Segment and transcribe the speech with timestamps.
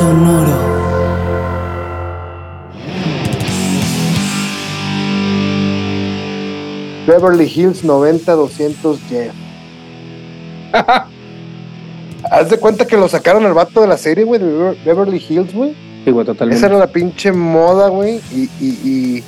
[0.00, 0.56] Sonoro.
[7.06, 9.34] Beverly Hills 90-200 Jeff.
[12.30, 15.52] Haz de cuenta que lo sacaron al vato de la serie, güey, de Beverly Hills,
[15.52, 15.76] güey.
[16.06, 16.56] Sí, güey, totalmente.
[16.56, 18.22] Esa era la pinche moda, güey.
[18.32, 19.24] Y, y, y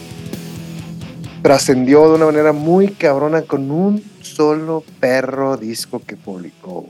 [1.43, 6.87] trascendió de una manera muy cabrona con un solo perro disco que publicó.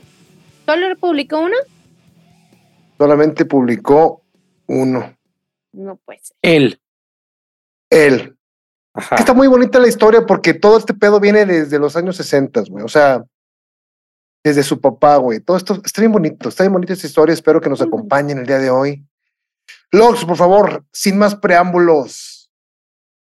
[0.66, 1.56] ¿Solo publicó uno?
[2.98, 4.23] Solamente publicó
[4.66, 5.16] uno.
[5.72, 6.36] No puede ser.
[6.42, 6.80] Él.
[7.91, 8.36] Él.
[8.94, 9.16] Ajá.
[9.16, 12.84] Está muy bonita la historia porque todo este pedo viene desde los años 60, güey.
[12.84, 13.25] O sea,
[14.44, 15.41] desde su papá, güey.
[15.41, 17.33] Todo esto está bien bonito, está bien bonita esta historia.
[17.33, 19.06] Espero que nos acompañen el día de hoy.
[19.91, 22.50] Logs, por favor, sin más preámbulos,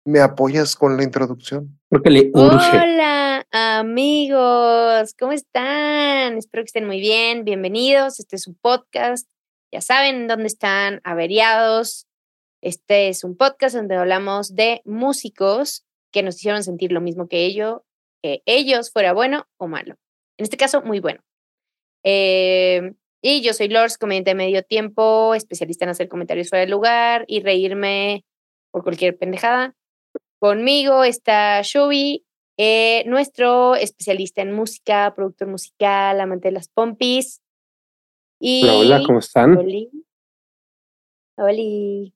[0.06, 1.80] ¿me apoyas con la introducción?
[1.90, 2.78] Porque le urge.
[2.78, 6.38] Hola, amigos, ¿cómo están?
[6.38, 7.44] Espero que estén muy bien.
[7.44, 8.20] Bienvenidos.
[8.20, 9.28] Este es un podcast.
[9.72, 12.08] Ya saben dónde están, averiados.
[12.62, 17.46] Este es un podcast donde hablamos de músicos que nos hicieron sentir lo mismo que
[17.46, 17.82] ellos,
[18.24, 19.96] que ellos fuera bueno o malo.
[20.38, 21.22] En este caso, muy bueno.
[22.04, 26.72] Eh, y yo soy Lors, comediante de medio tiempo, especialista en hacer comentarios fuera del
[26.72, 28.26] lugar y reírme
[28.72, 29.76] por cualquier pendejada.
[30.40, 32.26] Conmigo está Shubi,
[32.58, 37.42] eh, nuestro especialista en música, productor musical, amante de las pompis.
[38.40, 38.68] Y...
[38.68, 39.58] Hola, ¿cómo están?
[41.36, 42.12] Hola.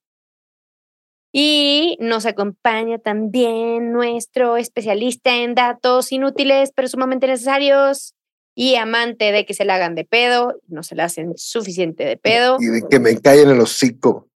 [1.35, 8.13] Y nos acompaña también nuestro especialista en datos inútiles pero sumamente necesarios
[8.55, 12.17] y amante de que se la hagan de pedo, no se la hacen suficiente de
[12.17, 12.57] pedo.
[12.59, 14.29] Y de que me callen el hocico.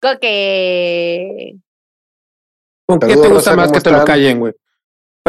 [0.00, 1.56] Coque.
[2.86, 4.54] ¿Con qué te gusta más que te lo callen, güey?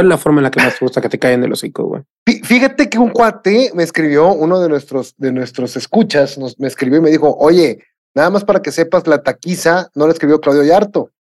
[0.02, 1.86] ¿Cuál es la forma en la que más te gusta que te callen el hocico,
[1.86, 2.04] güey?
[2.44, 6.98] Fíjate que un cuate me escribió, uno de nuestros, de nuestros escuchas, nos, me escribió
[6.98, 7.80] y me dijo, oye,
[8.14, 11.12] Nada más para que sepas, la taquiza no la escribió Claudio Yarto,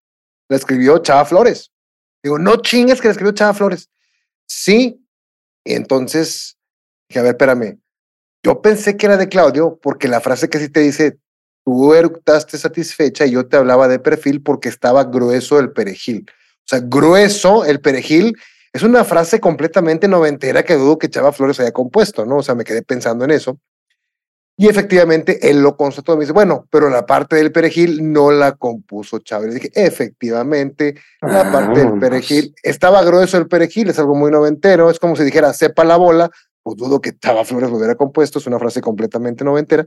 [0.49, 1.71] la escribió Chava Flores.
[2.23, 3.89] Digo, no chingues que la escribió Chava Flores.
[4.45, 5.01] Sí.
[5.63, 6.57] Y entonces
[7.07, 7.79] dije, a ver, espérame.
[8.43, 11.19] Yo pensé que era de Claudio porque la frase que sí te dice,
[11.63, 16.25] tú eructaste satisfecha y yo te hablaba de perfil porque estaba grueso el perejil.
[16.29, 18.35] O sea, grueso el perejil
[18.73, 22.37] es una frase completamente noventera que dudo que Chava Flores haya compuesto, ¿no?
[22.37, 23.59] O sea, me quedé pensando en eso.
[24.57, 26.15] Y efectivamente él lo constató.
[26.15, 29.55] Me dice, bueno, pero la parte del perejil no la compuso Chávez.
[29.55, 34.89] dije, efectivamente, la parte del perejil estaba grueso el perejil, es algo muy noventero.
[34.91, 36.29] Es como si dijera, sepa la bola.
[36.63, 39.85] Pues dudo que Chava Flores lo hubiera compuesto, es una frase completamente noventera.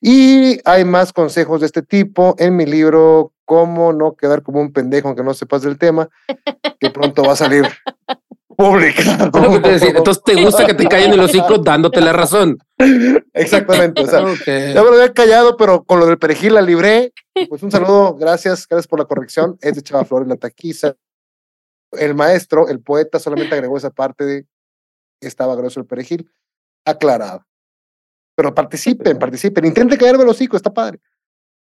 [0.00, 4.72] Y hay más consejos de este tipo en mi libro, Cómo no quedar como un
[4.72, 6.08] pendejo aunque no sepas del tema,
[6.80, 7.66] que pronto va a salir
[8.56, 9.02] pública.
[9.34, 12.58] Entonces te gusta que te callen el hocico dándote la razón.
[13.32, 14.02] Exactamente.
[14.02, 17.12] O sea, Ya me lo había callado, pero con lo del perejil la libré.
[17.48, 19.58] Pues un saludo, gracias, gracias por la corrección.
[19.60, 20.94] Es de Chava Flores, la taquiza.
[21.92, 24.46] El maestro, el poeta, solamente agregó esa parte de
[25.28, 26.28] estaba grueso el perejil.
[26.84, 27.44] Aclarado.
[28.36, 29.64] Pero participen, participen.
[29.64, 30.98] Intenten callarme el hocico, está padre.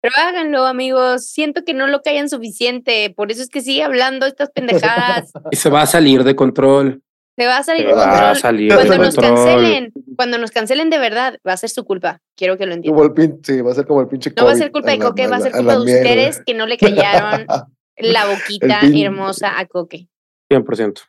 [0.03, 1.27] Pero háganlo, amigos.
[1.27, 3.13] Siento que no lo callan suficiente.
[3.15, 5.33] Por eso es que sigue hablando estas pendejadas.
[5.51, 7.03] y se va a salir de control.
[7.37, 8.11] Se va a salir de control.
[8.13, 9.35] Va a salir cuando de nos control.
[9.37, 12.21] cancelen, cuando nos cancelen de verdad, va a ser su culpa.
[12.37, 12.99] Quiero que lo entiendan.
[13.03, 14.91] Como el pin- sí, va a ser como el pinche No va a ser culpa
[14.91, 16.01] de la- Coque, va a ser la- culpa la de mierda.
[16.03, 17.47] ustedes que no le callaron
[17.97, 20.09] la boquita hermosa a Coque.
[20.51, 21.03] 100%.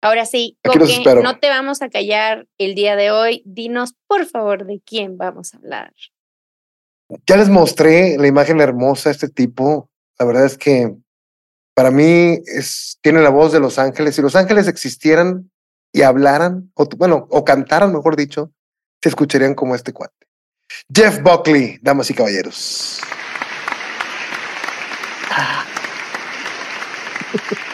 [0.00, 3.42] Ahora sí, Coque, no te vamos a callar el día de hoy.
[3.44, 5.92] Dinos, por favor, de quién vamos a hablar.
[7.26, 9.90] Ya les mostré la imagen hermosa de este tipo.
[10.18, 10.94] La verdad es que
[11.74, 14.14] para mí es, tiene la voz de Los Ángeles.
[14.14, 15.50] Si Los Ángeles existieran
[15.92, 18.52] y hablaran, o bueno, o cantaran, mejor dicho,
[19.02, 20.14] se escucharían como este cuate.
[20.94, 23.00] Jeff Buckley, damas y caballeros.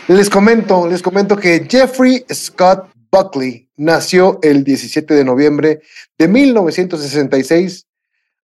[0.09, 5.83] Les comento, les comento que Jeffrey Scott Buckley nació el 17 de noviembre
[6.17, 7.87] de 1966.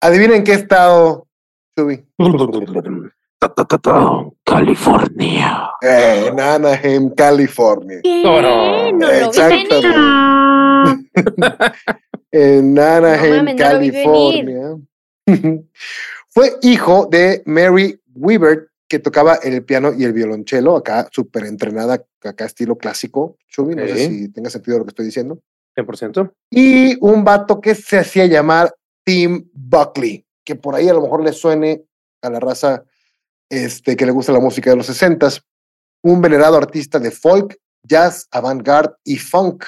[0.02, 1.28] Adivinen qué estado,
[1.78, 2.04] Chubi.
[4.44, 5.70] California.
[5.82, 8.02] En Anaheim, California.
[8.24, 8.92] No, no.
[8.94, 9.82] No lo vi Exactamente.
[9.88, 11.12] venir.
[12.32, 14.78] en Anaheim, California.
[16.30, 22.06] Fue hijo de Mary Weaver, que tocaba el piano y el violonchelo, acá súper entrenada,
[22.26, 23.38] acá estilo clásico.
[23.48, 25.40] Chubi, no sé si tenga sentido lo que estoy diciendo.
[25.78, 26.30] 100%.
[26.50, 31.24] Y un vato que se hacía llamar Tim Buckley, que por ahí a lo mejor
[31.24, 31.86] le suene
[32.22, 32.84] a la raza
[33.50, 35.30] este, que le gusta la música de los 60
[36.04, 39.64] un venerado artista de folk, jazz, avant-garde y funk,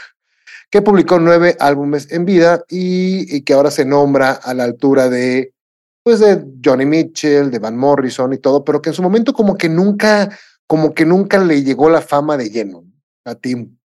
[0.70, 5.53] que publicó nueve álbumes en vida y, que ahora se nombra a la altura de,
[6.04, 9.56] pues de Johnny Mitchell, de Van Morrison y todo, pero que en su momento como
[9.56, 12.84] que nunca, como que nunca le llegó la fama de lleno
[13.26, 13.78] a Tim.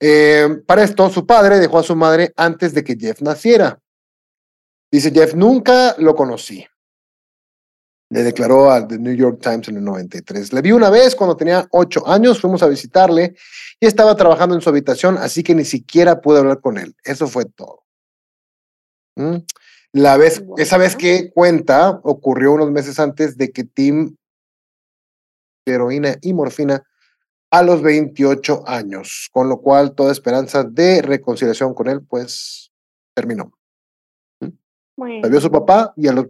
[0.00, 3.80] Eh, para esto, su padre dejó a su madre antes de que Jeff naciera.
[4.92, 6.64] Dice Jeff, nunca lo conocí
[8.14, 10.52] le declaró al The New York Times en el 93.
[10.52, 13.34] Le vi una vez cuando tenía ocho años, fuimos a visitarle
[13.80, 16.94] y estaba trabajando en su habitación, así que ni siquiera pude hablar con él.
[17.02, 17.82] Eso fue todo.
[19.16, 19.38] ¿Mm?
[19.94, 24.16] La vez, esa vez que cuenta ocurrió unos meses antes de que Tim
[25.64, 26.82] heroína y morfina
[27.50, 32.72] a los 28 años, con lo cual toda esperanza de reconciliación con él pues
[33.14, 33.52] terminó.
[34.40, 35.28] ¿Mm?
[35.28, 36.26] vio su papá y a los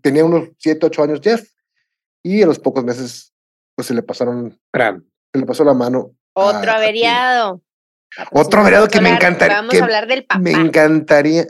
[0.00, 1.46] Tenía unos 7, 8 años Jeff
[2.22, 3.32] y a los pocos meses
[3.74, 6.14] pues se le pasaron, se le pasó la mano.
[6.34, 7.62] Otro averiado.
[8.30, 9.56] Otro averiado que me encantaría.
[9.56, 10.40] Vamos a hablar del papá.
[10.40, 11.46] Me encantaría,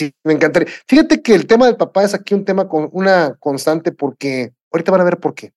[0.00, 0.68] sí, me encantaría.
[0.86, 4.92] Fíjate que el tema del papá es aquí un tema con una constante porque ahorita
[4.92, 5.52] van a ver por qué.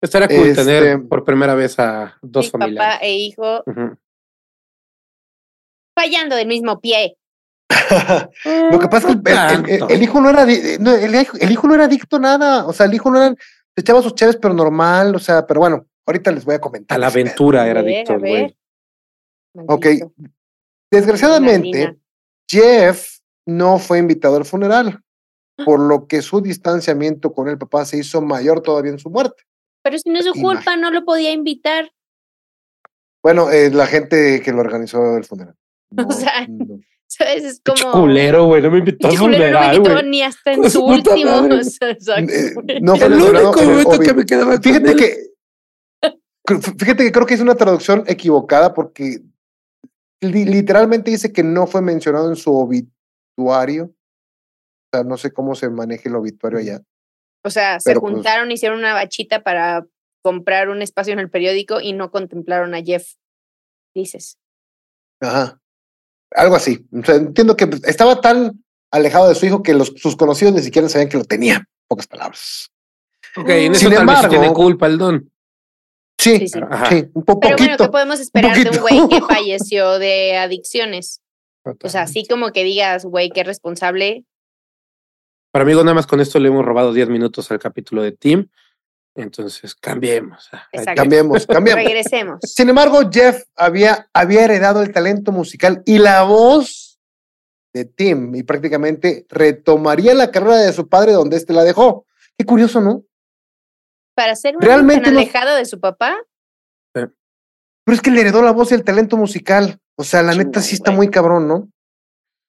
[0.00, 2.84] Estaría cool tener este por primera vez a dos familias.
[2.84, 3.62] Papá e hijo
[5.94, 7.16] fallando del mismo pie.
[8.70, 12.20] Lo que pasa es que el, hijo no era el, hijo no era adicto a
[12.20, 12.66] nada.
[12.66, 15.14] O sea, el hijo no era, se echaba sus chaves, pero normal.
[15.14, 16.96] O sea, pero bueno, ahorita les voy a comentar.
[16.96, 18.54] A la aventura era adicto, güey.
[19.68, 19.86] Ok.
[20.90, 21.96] Desgraciadamente,
[22.48, 23.13] Jeff
[23.46, 25.00] no fue invitado al funeral,
[25.64, 29.44] por lo que su distanciamiento con el papá se hizo mayor todavía en su muerte.
[29.82, 31.92] Pero si no es su culpa, no lo podía invitar.
[33.22, 35.54] Bueno, eh, la gente que lo organizó el funeral.
[35.96, 36.46] o sea,
[37.18, 37.92] es como.
[37.92, 38.62] culero, güey.
[38.62, 41.48] No me invitó a funeral, No me invitó ni hasta en su último.
[42.16, 44.60] Eh, no fue el único momento que me quedaba.
[44.60, 45.16] Fíjate que.
[46.78, 49.22] Fíjate que creo que es una traducción equivocada porque
[50.20, 52.93] literalmente dice que no fue mencionado en su obituario.
[53.36, 53.90] O
[54.92, 56.82] sea, no sé cómo se maneja el obituario allá.
[57.44, 59.86] O sea, se pues juntaron, hicieron una bachita para
[60.22, 63.14] comprar un espacio en el periódico y no contemplaron a Jeff,
[63.94, 64.38] dices.
[65.20, 65.60] Ajá.
[66.30, 66.86] Algo así.
[66.90, 71.08] entiendo que estaba tan alejado de su hijo que los, sus conocidos ni siquiera sabían
[71.08, 71.68] que lo tenía.
[71.86, 72.70] Pocas palabras.
[73.36, 75.30] Ok, en Sin eso embargo, tiene culpa el don.
[76.18, 76.58] Sí, sí,
[77.12, 77.40] un poco.
[77.40, 81.20] Pero bueno, ¿qué podemos esperar de un güey que falleció de adicciones?
[81.64, 84.24] O sea, así como que digas, güey, qué responsable.
[85.50, 88.48] Para mí, nada más con esto le hemos robado 10 minutos al capítulo de Tim.
[89.14, 90.50] Entonces, cambiemos.
[90.96, 91.84] Cambiemos, cambiemos.
[91.84, 92.40] Regresemos.
[92.42, 97.00] Sin embargo, Jeff había, había heredado el talento musical y la voz
[97.72, 102.06] de Tim y prácticamente retomaría la carrera de su padre donde éste la dejó.
[102.36, 103.04] Qué curioso, ¿no?
[104.14, 106.16] Para ser un Realmente alejado de su papá.
[106.92, 107.12] Pero
[107.94, 109.78] es que le heredó la voz y el talento musical.
[109.96, 111.68] O sea, la neta sí está muy cabrón, ¿no?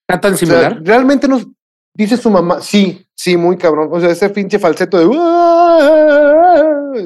[0.07, 0.81] ¿Está tan similar?
[0.83, 1.47] realmente nos
[1.93, 3.89] dice su mamá, sí, Sí, muy cabrón.
[3.91, 5.05] O sea, ese pinche falseto de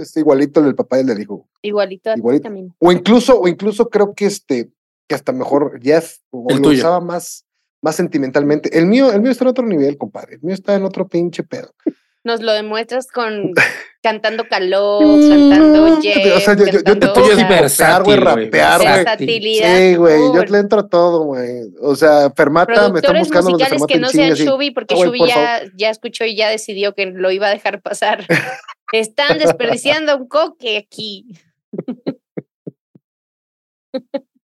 [0.02, 1.48] es igualito el del papá y el del hijo.
[1.62, 2.50] Igualito, igualito.
[2.80, 4.70] O incluso, o incluso creo que este,
[5.08, 7.46] que hasta mejor Jeff o lo usaba más,
[7.82, 8.78] más sentimentalmente.
[8.78, 10.36] El mío, el mío está en otro nivel, compadre.
[10.36, 11.74] El mío está en otro pinche pedo.
[12.24, 13.54] Nos lo demuestras con
[14.02, 16.36] cantando calor, cantando Jeff.
[16.36, 19.42] O sea, yo, yo, yo te estoy rapear, güey, rapear, güey.
[19.42, 21.74] Sí, güey, yo le entro a todo, güey.
[21.82, 25.28] O sea, Fermata me está buscando los de Fermata que no sean Shubi, porque Shubi
[25.28, 28.26] ya, ya escuchó y ya decidió que lo iba a dejar pasar.
[28.92, 31.28] Están desperdiciando un coque aquí.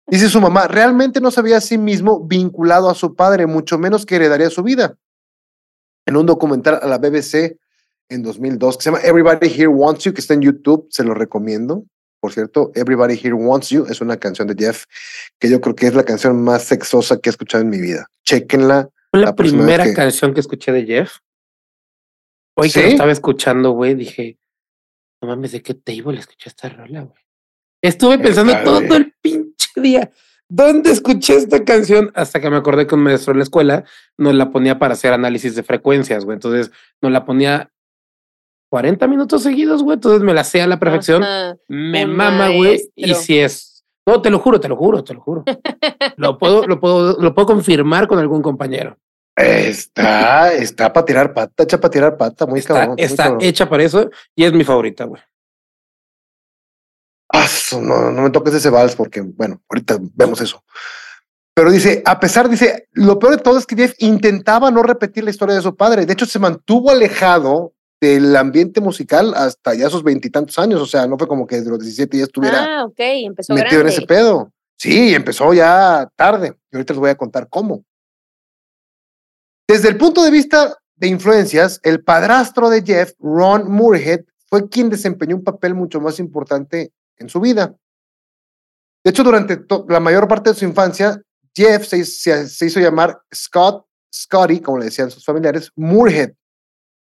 [0.08, 4.06] Dice su mamá, realmente no sabía a sí mismo vinculado a su padre, mucho menos
[4.06, 4.98] que heredaría su vida.
[6.06, 7.58] En un documental a la BBC
[8.10, 11.14] en 2002 que se llama Everybody Here Wants You, que está en YouTube, se lo
[11.14, 11.86] recomiendo.
[12.20, 14.86] Por cierto, Everybody Here Wants You es una canción de Jeff
[15.40, 18.08] que yo creo que es la canción más sexosa que he escuchado en mi vida.
[18.24, 18.90] Chequenla.
[19.10, 21.18] Fue la, primera canción que escuché de Jeff.
[22.56, 24.38] Hoy que estaba escuchando, güey, dije,
[25.22, 27.22] no mames, ¿de qué table escuché esta rola, güey?
[27.82, 30.12] Estuve pensando todo el pinche día.
[30.54, 32.12] ¿Dónde escuché esta canción?
[32.14, 33.86] Hasta que me acordé que un maestro en la escuela
[34.18, 36.36] nos la ponía para hacer análisis de frecuencias, güey.
[36.36, 37.72] Entonces nos la ponía
[38.70, 39.96] 40 minutos seguidos, güey.
[39.96, 41.24] Entonces me la sé a la perfección.
[41.70, 42.82] me mama, güey.
[42.96, 45.46] Y si es No, te lo juro, te lo juro, te lo juro.
[46.18, 48.98] lo puedo, lo puedo, lo puedo confirmar con algún compañero.
[49.38, 52.96] Está, está para tirar pata, hecha para tirar pata, muy Está, cabrón.
[52.96, 53.42] muy está cabrón.
[53.42, 55.22] hecha para eso y es mi favorita, güey.
[57.34, 57.48] Ah,
[57.82, 60.64] no, no me toques ese vals porque, bueno, ahorita vemos eso.
[61.54, 65.24] Pero dice, a pesar, dice, lo peor de todo es que Jeff intentaba no repetir
[65.24, 66.06] la historia de su padre.
[66.06, 70.82] De hecho, se mantuvo alejado del ambiente musical hasta ya sus veintitantos años.
[70.82, 73.70] O sea, no fue como que desde los 17 ya estuviera Ah, ok, empezó metido
[73.70, 73.92] grande.
[73.94, 74.52] en ese pedo.
[74.78, 76.56] Sí, empezó ya tarde.
[76.72, 77.84] Y ahorita les voy a contar cómo.
[79.68, 84.90] Desde el punto de vista de influencias, el padrastro de Jeff, Ron Moorhead, fue quien
[84.90, 87.76] desempeñó un papel mucho más importante en su vida.
[89.04, 91.22] De hecho, durante la mayor parte de su infancia,
[91.56, 96.34] Jeff se, se- se hizo llamar Scott, Scotty, como le decían sus familiares, Moorhead.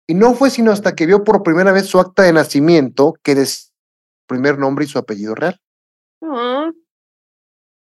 [0.08, 3.36] Y no fue sino hasta que vio por primera vez su acta de nacimiento que
[3.36, 5.60] decía su primer nombre y su apellido real
[6.22, 6.72] Ah,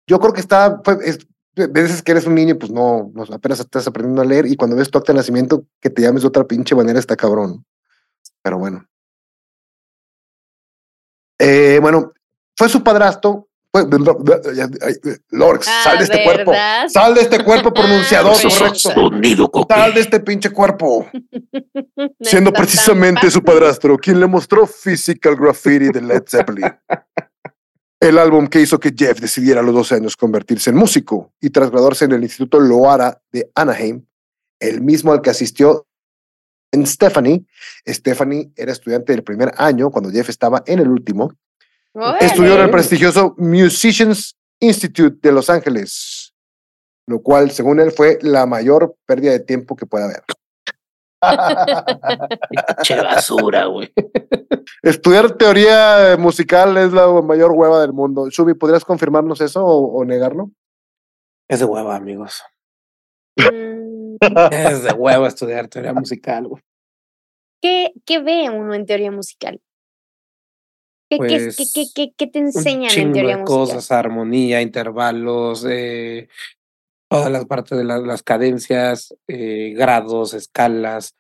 [0.08, 1.20] yo creo que está, fue, es,
[1.56, 4.76] veces que eres un niño, pues no, no, apenas estás aprendiendo a leer y cuando
[4.76, 7.66] ves tu acta de nacimiento que te llames de otra pinche manera está cabrón.
[8.42, 8.86] Pero bueno.
[11.42, 12.14] Eh, bueno,
[12.56, 13.48] fue su padrastro.
[13.74, 13.84] Fue,
[15.30, 16.54] Lorx, Ah, sal de este cuerpo.
[16.90, 19.66] Sal de este cuerpo pronunciador correcto.
[19.68, 21.10] Sal de este pinche cuerpo.
[22.22, 26.66] Siendo precisamente su padrastro quien le mostró Physical Graffiti de Led Zeppelin.
[28.00, 31.52] El álbum que hizo que Jeff decidiera a los 12 años convertirse en músico y
[31.52, 34.04] tras graduarse en el Instituto Loara de Anaheim,
[34.60, 35.86] el mismo al que asistió
[36.72, 37.46] en Stephanie.
[37.88, 41.34] Stephanie era estudiante del primer año cuando Jeff estaba en el último.
[42.20, 46.34] Estudió en el prestigioso Musicians Institute de Los Ángeles,
[47.08, 50.24] lo cual, según él, fue la mayor pérdida de tiempo que pueda haber.
[52.84, 53.92] Che basura, güey.
[54.82, 58.30] Estudiar teoría musical es la mayor hueva del mundo.
[58.30, 60.52] Shubi, ¿podrías confirmarnos eso o, o negarlo?
[61.48, 62.42] Es de hueva, amigos.
[64.52, 66.62] Es de hueva estudiar teoría musical, güey.
[67.62, 69.62] ¿Qué, ¿Qué ve uno en teoría musical?
[71.10, 73.78] ¿Qué, qué, Pues, qué, qué, qué- qué te Un enseñan en chingo teoría de musical?
[73.78, 76.28] cosas, armonía, intervalos, eh,
[77.10, 81.16] todas las partes de la- las cadencias, eh, grados, escalas,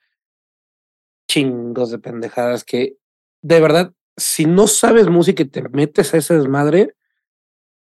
[1.27, 2.97] chingos de pendejadas que,
[3.41, 6.95] de verdad, si no sabes música y te metes a ese desmadre,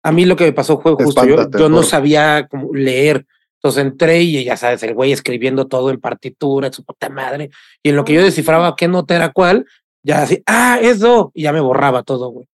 [0.04, 3.26] a mí lo que me pasó fue justo, yo, Espántate, yo no sabía leer.
[3.58, 7.50] Entonces entré y ya sabes, el güey escribiendo todo en partitura, su puta madre.
[7.84, 9.66] Y en lo que yo descifraba qué nota era cuál,
[10.04, 12.48] ya así, ah, eso, y ya me borraba todo, güey.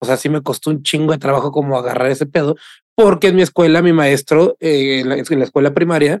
[0.00, 2.56] O sea, sí me costó un chingo de trabajo como agarrar ese pedo,
[2.94, 6.20] porque en mi escuela, mi maestro, eh, en, la, escuela primaria,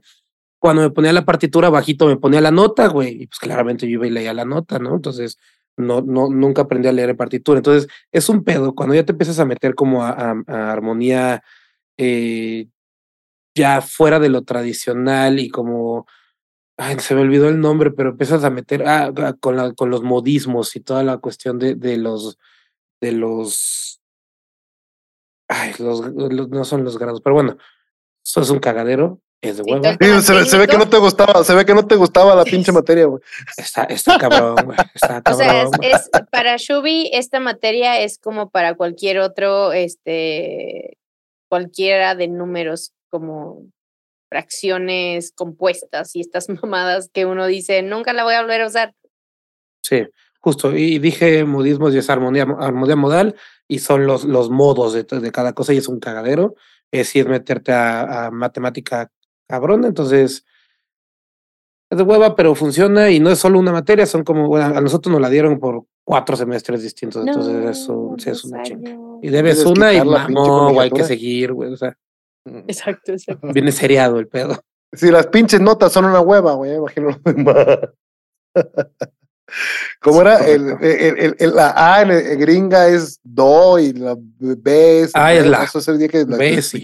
[0.60, 3.94] cuando me ponía la partitura bajito, me ponía la nota, güey, y pues claramente yo
[3.94, 4.94] iba y leía la nota, ¿no?
[4.94, 5.38] Entonces,
[5.76, 7.58] no, no, nunca aprendí a leer en partitura.
[7.58, 11.42] Entonces, es un pedo, cuando ya te empiezas a meter como a- a armonía
[11.98, 12.68] eh,
[13.54, 16.06] ya fuera de lo tradicional y como,
[16.78, 19.90] ay, se me olvidó el nombre, pero empiezas a meter ah, ah, con, la, con
[19.90, 22.38] los modismos y toda la cuestión de, de los,
[23.00, 24.00] de los,
[25.48, 27.56] ay, los, los- no son los grados, pero bueno,
[28.24, 31.42] eso es un cagadero, es de Sí, se, ve- se ve que no te gustaba,
[31.44, 33.22] se ve que no te gustaba la pinche materia, güey.
[33.56, 35.70] está, está cabrón, güey, está O sea, cabrón.
[35.72, 35.92] es, güey.
[35.92, 40.98] es- para Shubi esta materia es como para cualquier otro, este,
[41.48, 43.66] cualquiera de números como
[44.30, 48.94] fracciones compuestas y estas mamadas que uno dice, nunca la voy a volver a usar.
[49.82, 50.06] Sí,
[50.40, 50.76] justo.
[50.76, 53.34] Y dije modismos y es armonía, armonía modal
[53.68, 56.54] y son los, los modos de, de cada cosa y es un cagadero.
[56.90, 59.10] Es si es meterte a, a matemática
[59.48, 60.44] cabrón, entonces
[61.90, 64.80] es de hueva, pero funciona y no es solo una materia, son como, bueno, a
[64.80, 68.96] nosotros nos la dieron por cuatro semestres distintos, entonces eso sí es una chinga.
[69.22, 71.96] Y debes una y güey, hay que seguir, güey, o sea,
[72.44, 73.48] Exacto, exacto.
[73.52, 74.60] viene seriado el pedo.
[74.92, 77.78] Si las pinches notas son una hueva, güey, imagino lo demás.
[80.00, 80.38] ¿Cómo era?
[80.46, 85.10] El, el- el- el- la A en, en gringa es do y la B es.
[85.14, 85.64] A es la.
[85.64, 86.82] Eso es el día que la B, sí.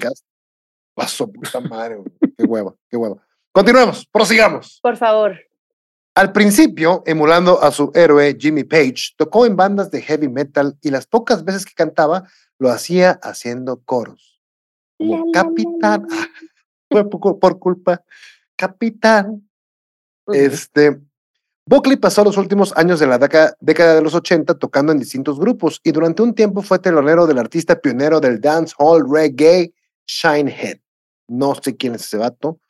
[0.94, 2.08] Paso, puta madre, güey.
[2.36, 3.16] Qué hueva, qué hueva.
[3.52, 4.80] Continuemos, prosigamos.
[4.82, 5.36] Por favor.
[6.14, 10.90] Al principio, emulando a su héroe Jimmy Page, tocó en bandas de heavy metal y
[10.90, 12.25] las pocas veces que cantaba
[12.58, 14.36] lo hacía haciendo coros.
[14.98, 16.30] La, Como la, la, capitán, la.
[16.90, 18.02] fue por, por culpa,
[18.56, 19.48] capitán.
[20.28, 21.00] Este,
[21.68, 25.38] Buckley pasó los últimos años de la década, década de los 80 tocando en distintos
[25.38, 29.72] grupos y durante un tiempo fue telonero del artista pionero del dancehall reggae,
[30.06, 30.78] Shinehead.
[31.28, 32.60] No sé quién es ese vato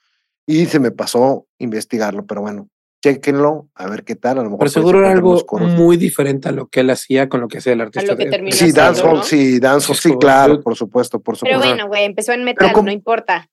[0.47, 2.71] y se me pasó investigarlo, pero bueno,
[3.03, 4.39] Chequenlo, a ver qué tal.
[4.39, 5.45] A lo mejor Pero seguro era algo
[5.77, 8.13] muy diferente a lo que él hacía con lo que hacía el artista.
[8.13, 9.23] A lo que terminó Sí, dancehall, ¿no?
[9.23, 11.75] sí, dancehall, sí, claro, por supuesto, por Pero supuesto.
[11.75, 13.49] bueno, güey, empezó en metal, como- no importa.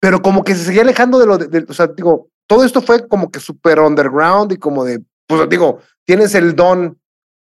[0.00, 2.80] pero como que se seguía alejando de lo de, de- o sea, digo, todo esto
[2.82, 6.98] fue como que súper underground y como de, pues digo, tienes el don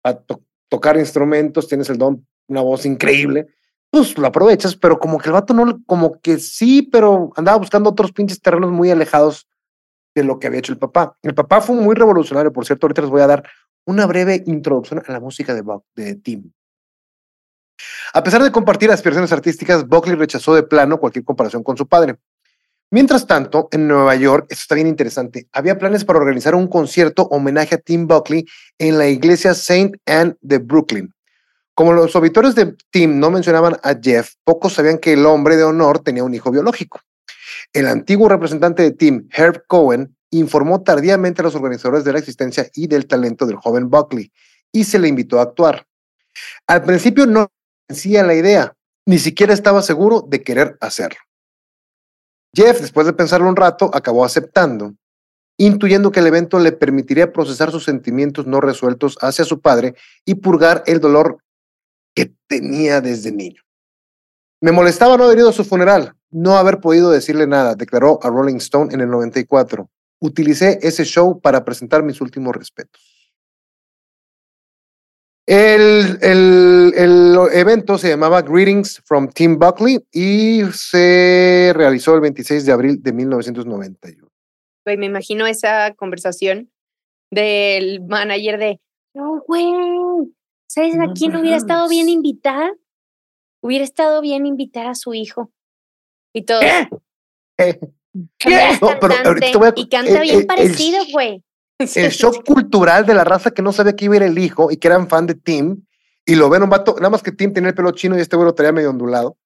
[0.04, 3.48] a to- tocar instrumentos, tienes el don, una voz increíble,
[3.92, 7.90] pues lo aprovechas, pero como que el vato no, como que sí, pero andaba buscando
[7.92, 9.48] otros pinches terrenos muy alejados
[10.16, 11.18] de lo que había hecho el papá.
[11.22, 13.50] El papá fue muy revolucionario, por cierto, ahorita les voy a dar
[13.86, 15.86] una breve introducción a la música de, Buck-
[16.24, 16.52] Tim.
[18.14, 22.18] A pesar de compartir aspiraciones artísticas, Buckley rechazó de plano cualquier comparación con su padre.
[22.92, 27.24] Mientras tanto, en Nueva York, esto está bien interesante, había planes para organizar un concierto
[27.24, 28.46] homenaje a Tim Buckley
[28.80, 31.14] en la iglesia Saint Anne de Brooklyn.
[31.76, 35.64] Como los obituarios de Tim no mencionaban a Jeff, pocos sabían que el hombre de
[35.64, 37.00] honor tenía un hijo biológico.
[37.74, 42.70] El antiguo representante de Tim, Herb Cohen, informó tardíamente a los organizadores de la existencia
[42.74, 44.32] y del talento del joven Buckley
[44.72, 45.88] y se le invitó a actuar.
[46.68, 47.52] Al principio no
[47.88, 51.20] convencía la idea, ni siquiera estaba seguro de querer hacerlo.
[52.54, 54.96] Jeff, después de pensarlo un rato, acabó aceptando,
[55.58, 59.96] intuyendo que el evento le permitiría procesar sus sentimientos no resueltos hacia su padre
[60.26, 61.44] y purgar el dolor
[62.16, 63.62] que tenía desde niño.
[64.62, 68.30] Me molestaba no haber ido a su funeral, no haber podido decirle nada, declaró a
[68.30, 69.90] Rolling Stone en el 94.
[70.20, 73.02] Utilicé ese show para presentar mis últimos respetos.
[75.46, 82.66] El, el, el evento se llamaba Greetings from Tim Buckley y se realizó el 26
[82.66, 84.30] de abril de 1991.
[84.86, 86.70] Güey, me imagino esa conversación
[87.32, 88.80] del manager de,
[89.16, 89.72] no, güey,
[90.68, 92.74] ¿sabes a No quién hubiera estado bien mames.
[93.62, 95.52] Hubiera estado bien invitar a su hijo.
[96.34, 96.62] Y todo.
[96.62, 97.80] Eh,
[98.38, 101.44] También es No, pero a- y canta el- el- bien el- parecido, güey.
[101.80, 104.72] el shock cultural de la raza que no sabía que iba a ir el hijo
[104.72, 105.84] y que eran fan de Tim
[106.26, 108.36] y lo ven un vato, nada más que Tim tenía el pelo chino y este
[108.36, 109.38] güey lo traía medio ondulado.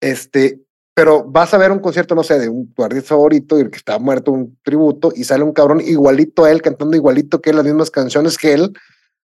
[0.00, 0.60] Este,
[0.94, 3.70] pero vas a ver un concierto, no sé, de un tu artista favorito y el
[3.70, 7.50] que está muerto, un tributo, y sale un cabrón igualito a él, cantando igualito que
[7.50, 8.72] él, las mismas canciones que él.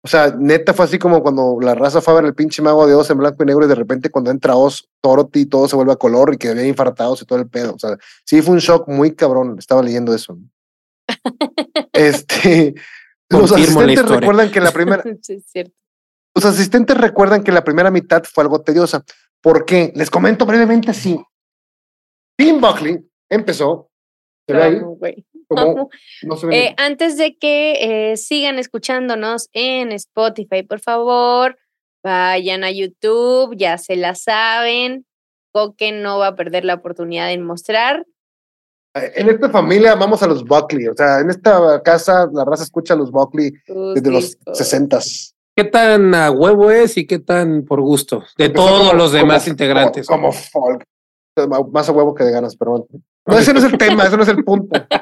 [0.06, 2.86] O sea, neta fue así como cuando la raza fue a ver el pinche mago
[2.86, 5.74] de Oz en blanco y negro y de repente cuando entra Oz, Dorothy, todo se
[5.74, 7.74] vuelve a color y que había infartados y todo el pedo.
[7.74, 9.56] O sea, sí fue un shock muy cabrón.
[9.58, 10.36] Estaba leyendo eso.
[10.36, 10.48] ¿no?
[11.92, 12.76] este,
[13.28, 15.74] los Confirmo asistentes recuerdan que la primera, Sí, es cierto.
[16.36, 19.04] los asistentes recuerdan que la primera mitad fue algo tediosa.
[19.40, 19.92] ¿Por qué?
[19.96, 21.20] Les comento brevemente así.
[22.36, 23.90] Tim Buckley empezó,
[24.46, 25.26] se ve ahí,
[26.22, 31.56] No se Eh, antes de que eh, sigan escuchándonos en Spotify, por favor,
[32.02, 35.06] vayan a YouTube, ya se la saben.
[35.52, 38.04] Coque no va a perder la oportunidad de mostrar.
[38.94, 42.64] Eh, En esta familia vamos a los Buckley, o sea, en esta casa la raza
[42.64, 44.38] escucha a los Buckley sus desde los.
[44.52, 44.98] 60
[45.56, 48.22] ¿Qué tan a huevo es y qué tan por gusto?
[48.36, 50.06] De todos los demás integrantes.
[50.06, 50.84] Como, folk.
[51.72, 52.86] Más a huevo que de ganas, pero bueno.
[53.26, 54.78] No, ese no es el tema, ese no es el punto.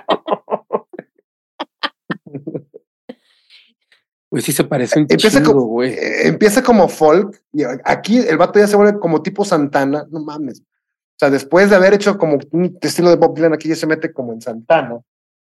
[4.34, 5.92] Pues sí se parece un Empieza chingo, como, güey.
[5.92, 10.20] eh, empieza como folk y aquí el vato ya se vuelve como tipo Santana, no
[10.24, 10.60] mames.
[10.60, 13.86] O sea, después de haber hecho como un estilo de Bob Dylan, aquí ya se
[13.86, 14.98] mete como en Santana.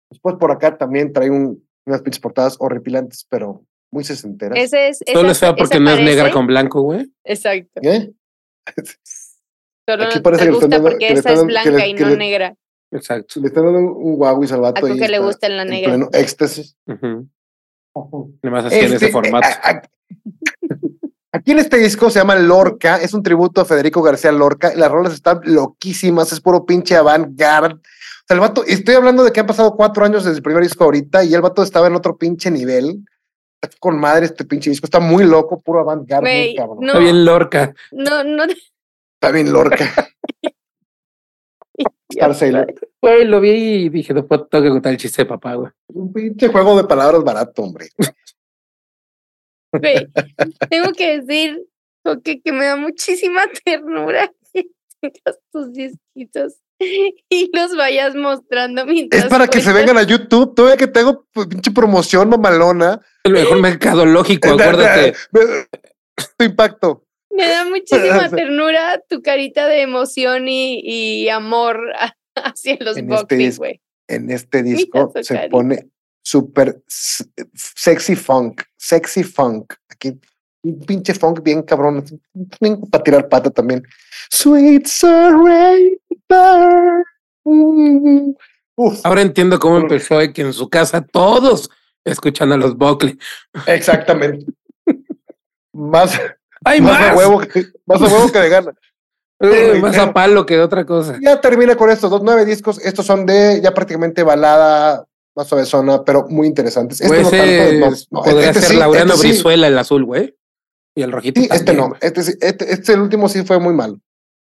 [0.10, 4.60] Después por acá también trae un, unas pinches portadas horripilantes, pero muy sesenteras.
[4.60, 5.00] Ese es.
[5.08, 7.10] Solo esa- es fea porque no es negra con blanco, güey.
[7.24, 7.80] Exacto.
[7.82, 8.12] ¿Eh?
[9.88, 11.88] Solo Aquí parece te que gusta dando- porque que esa es dando- que blanca le-
[11.90, 12.56] y que no le- negra.
[12.92, 13.40] Exacto.
[13.40, 14.86] Le están dando un, guau al vato.
[14.86, 15.90] A ahí Coque le gusta la en negra.
[15.92, 16.76] pleno éxtasis.
[16.88, 17.28] Ujú.
[18.44, 19.48] Además así en Este, ese formato.
[19.48, 19.82] eh, a- a-
[21.32, 24.78] Aquí en este disco se llama Lorca, es un tributo a Federico García Lorca, y
[24.78, 27.76] las rolas están loquísimas, es puro pinche avant-garde.
[27.76, 27.80] O
[28.28, 30.86] sea, el vato, estoy hablando de que han pasado cuatro años desde el primer disco
[30.86, 33.04] ahorita y el vato estaba en otro pinche nivel.
[33.62, 36.24] Está con madre este pinche disco, está muy loco, puro avant-garde,
[36.80, 36.88] no.
[36.88, 37.74] Está bien Lorca.
[37.92, 38.44] No, no.
[38.46, 39.86] Está bien Lorca.
[43.02, 45.72] Güey, lo vi y dije, después tengo que contar el chiste de papá, güey.
[45.88, 47.90] Un pinche juego de palabras barato, hombre.
[49.74, 50.08] Güey,
[50.70, 51.62] tengo que decir
[52.24, 54.70] que me da muchísima ternura que
[55.02, 59.24] tengas tus disquitos y los vayas mostrando mientras.
[59.24, 63.02] Es para que se vengan a YouTube, todavía que tengo pues, pinche promoción mamalona.
[63.24, 65.14] El mejor mercadológico, acuérdate.
[66.38, 67.05] Tu impacto.
[67.36, 71.82] Me da muchísima ternura tu carita de emoción y, y amor
[72.36, 73.82] hacia los En este güey.
[74.08, 75.52] en este disco se carita.
[75.52, 75.90] pone
[76.22, 79.74] súper sexy funk, sexy funk.
[79.90, 80.20] Aquí
[80.64, 82.04] un pinche funk bien cabrón,
[82.90, 83.84] para tirar pata también.
[84.32, 86.00] Sweet surrender.
[87.44, 88.32] Mm.
[89.04, 91.70] Ahora entiendo cómo empezó que en su casa todos
[92.04, 93.18] escuchan a los Buckley.
[93.68, 94.46] Exactamente.
[95.74, 96.20] más,
[96.66, 98.74] Hay más, A huevo que, más a huevo que de gana.
[99.40, 101.18] Eh, más a palo que de otra cosa.
[101.22, 102.80] Ya termina con estos dos nueve discos.
[102.80, 107.02] Estos son de ya prácticamente balada, más suavezona, pero muy interesantes.
[107.02, 109.34] Este Pues no tanto, no, podría este ser sí, Laureano este sí.
[109.34, 110.36] Brizuela, el azul, güey.
[110.96, 111.40] Y el rojito.
[111.40, 111.96] Sí, este también, no.
[112.02, 114.00] Este, sí, este, este el último sí fue muy malo.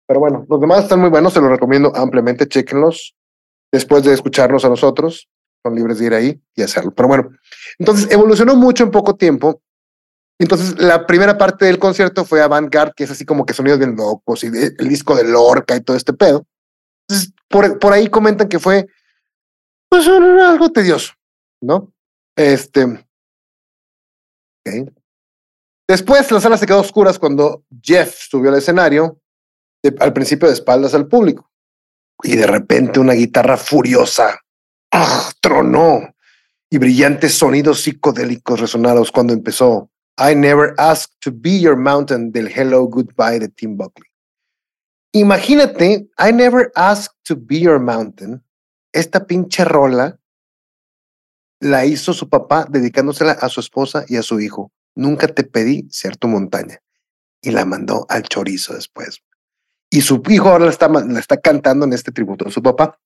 [0.08, 3.16] Pero bueno, los demás están muy buenos, se los recomiendo ampliamente, chéquenlos.
[3.72, 5.28] Después de escucharnos a nosotros,
[5.62, 6.94] son libres de ir ahí y hacerlo.
[6.96, 7.30] Pero bueno,
[7.78, 9.62] entonces evolucionó mucho en poco tiempo.
[10.40, 13.96] Entonces, la primera parte del concierto fue Avant-Garde, que es así como que sonidos bien
[13.96, 16.46] locos y el disco de Lorca y todo este pedo.
[17.08, 18.88] Entonces, por, por ahí comentan que fue
[19.90, 21.14] pues algo tedioso,
[21.62, 21.92] ¿no?
[22.36, 22.84] Este.
[22.84, 23.04] ok.
[25.88, 29.22] Después la sala se quedó oscuras cuando Jeff subió al escenario,
[30.00, 31.50] al principio de espaldas al público.
[32.24, 34.42] Y de repente una guitarra furiosa
[34.92, 35.32] ¡ah!
[35.40, 36.14] tronó
[36.70, 42.48] y brillantes sonidos psicodélicos resonaron cuando empezó I Never Asked to Be Your Mountain del
[42.48, 44.10] Hello Goodbye de Tim Buckley.
[45.14, 48.44] Imagínate, I Never Asked to Be Your Mountain,
[48.92, 50.20] esta pinche rola
[51.60, 54.72] la hizo su papá dedicándosela a su esposa y a su hijo.
[54.96, 56.80] Nunca te pedí ser tu montaña.
[57.42, 59.22] Y la mandó al chorizo después.
[59.90, 63.00] Y su hijo ahora la está, la está cantando en este tributo a su papá.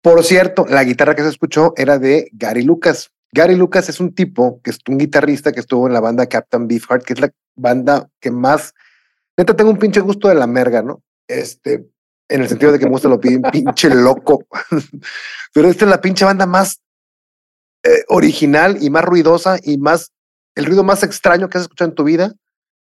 [0.00, 3.12] Por cierto, la guitarra que se escuchó era de Gary Lucas.
[3.34, 6.68] Gary Lucas es un tipo, que es un guitarrista que estuvo en la banda Captain
[6.68, 8.72] Beefheart, que es la banda que más,
[9.36, 11.02] neta, tengo un pinche gusto de la merga, ¿no?
[11.26, 11.84] Este,
[12.28, 14.46] en el sentido de que me gusta lo pin- pinche loco.
[15.52, 16.80] Pero esta es la pinche banda más
[17.82, 20.12] eh, original y más ruidosa y más,
[20.54, 22.32] el ruido más extraño que has escuchado en tu vida.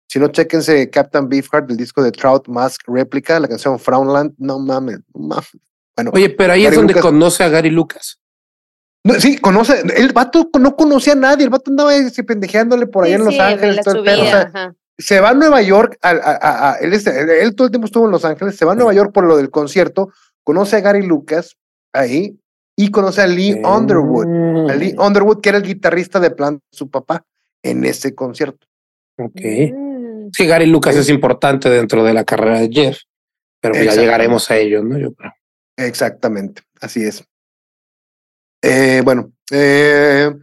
[0.10, 4.34] Si no, chéquense Captain Beefheart del disco de Trout Mask Replica, la canción Frownland.
[4.38, 5.50] No mames, no mames.
[5.96, 8.20] Bueno, Oye, pero ahí Gary es donde Lucas- conoce a Gary Lucas.
[9.04, 13.04] No, sí, conoce, el vato no conocía a nadie, el vato andaba ese pendejeándole por
[13.06, 13.76] allá Sí, en Los sí, Ángeles.
[13.78, 16.76] la todo el pedo, o sea, se va a Nueva York, a, a- a- a-
[16.78, 19.36] él, todo el tiempo estuvo en Los Ángeles, se va a Nueva York por lo
[19.38, 20.12] del concierto,
[20.44, 21.58] conoce a Gary Lucas
[21.94, 22.40] ahí
[22.78, 26.62] y conoce a Lee Underwood, a Lee Underwood que era el guitarrista de plan de
[26.72, 27.24] su papá
[27.64, 28.68] en ese concierto.
[29.20, 29.42] Ok.
[29.74, 30.30] Mm.
[30.32, 32.98] Sí, Gary Lucas es importante dentro de la carrera de Jeff,
[33.62, 34.02] pero ya Exacto.
[34.02, 34.98] llegaremos a ello, ¿no?
[34.98, 35.34] Yo creo.
[35.78, 37.24] Exactamente, así es.
[38.64, 40.34] Eh, bueno, eh,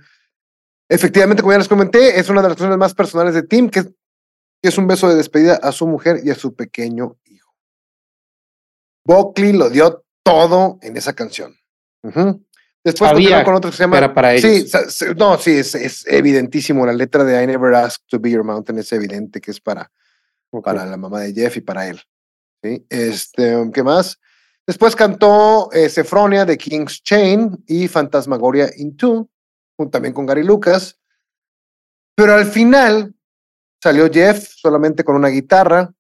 [0.86, 3.94] efectivamente, como ya les comenté, es una de las canciones más personales de Tim, que
[4.62, 7.54] es, un beso de despedida a su mujer y a su pequeño hijo.
[9.06, 11.56] Buckley lo dio todo en esa canción.
[12.02, 12.44] Ujú.
[12.84, 13.96] Después Sabía continúa con otro que se llama.
[13.96, 14.70] Era para ellos.
[14.88, 16.84] Sí, no, sí, es, es evidentísimo.
[16.84, 19.90] La letra de I Never Asked to Be Your Mountain es evidente que es para,
[20.62, 22.02] para la mamá de Jeff y para él.
[22.62, 22.84] ¿sí?
[22.90, 24.18] Este, ¿Qué más?
[24.70, 29.28] Después cantó eh, de King's Chain y Fantasmagoria in Two,
[29.90, 30.96] también con Gary Lucas.
[32.14, 33.12] Pero al final
[33.82, 35.92] salió Jeff solamente con una guitarra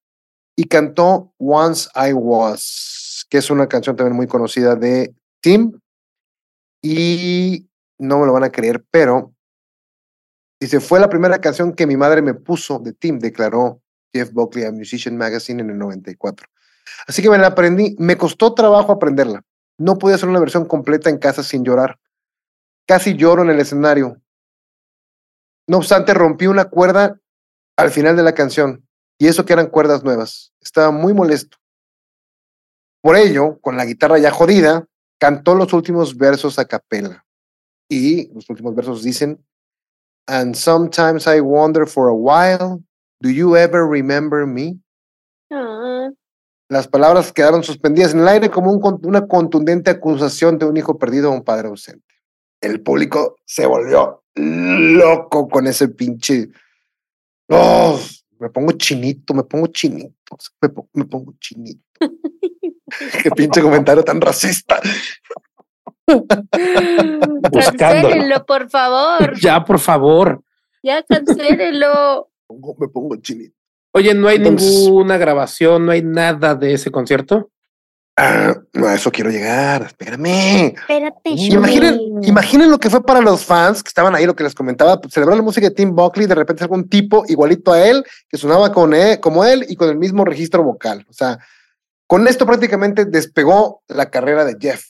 [0.54, 5.72] y cantó Once I Was, que es una canción también muy conocida de Tim.
[6.80, 9.34] Y no me lo van a creer, pero
[10.60, 14.64] dice, fue la primera canción que mi madre me puso de Tim, declaró Jeff Buckley
[14.64, 16.46] a Musician Magazine en el 94.
[17.06, 17.96] Así que me la aprendí.
[17.98, 19.42] Me costó trabajo aprenderla.
[19.78, 21.98] No podía hacer una versión completa en casa sin llorar.
[22.86, 24.20] Casi lloro en el escenario.
[25.66, 27.20] No obstante, rompí una cuerda
[27.76, 28.86] al final de la canción.
[29.18, 30.52] Y eso que eran cuerdas nuevas.
[30.60, 31.58] Estaba muy molesto.
[33.02, 34.86] Por ello, con la guitarra ya jodida,
[35.18, 37.24] cantó los últimos versos a capela.
[37.88, 39.44] Y los últimos versos dicen,
[40.26, 42.82] And sometimes I wonder for a while,
[43.20, 44.78] do you ever remember me?
[46.70, 50.98] Las palabras quedaron suspendidas en el aire como un una contundente acusación de un hijo
[50.98, 52.06] perdido o un padre ausente.
[52.60, 56.48] El público se volvió loco con ese pinche.
[57.48, 57.98] ¡Oh!
[58.38, 60.14] me pongo chinito, me pongo chinito,
[60.62, 61.82] me, po- me pongo chinito.
[63.22, 64.80] Qué pinche comentario tan racista.
[67.78, 69.38] Cancélenlo, por favor.
[69.40, 70.42] Ya, por favor.
[70.82, 72.30] Ya cancélenlo.
[72.46, 73.56] Pongo- Me pongo chinito.
[73.92, 77.50] Oye, no hay Entonces- ninguna grabación, no hay nada de ese concierto.
[78.16, 79.82] Ah, no, a eso quiero llegar.
[79.82, 80.74] Espérame.
[80.76, 84.54] Espérate, Imaginen, imaginen lo que fue para los fans que estaban ahí, lo que les
[84.54, 88.04] comentaba, pues, celebrar la música de Tim Buckley, de repente algún tipo igualito a él,
[88.28, 91.06] que sonaba con él, como él y con el mismo registro vocal.
[91.08, 91.38] O sea,
[92.06, 94.84] con esto prácticamente despegó la carrera de Jeff.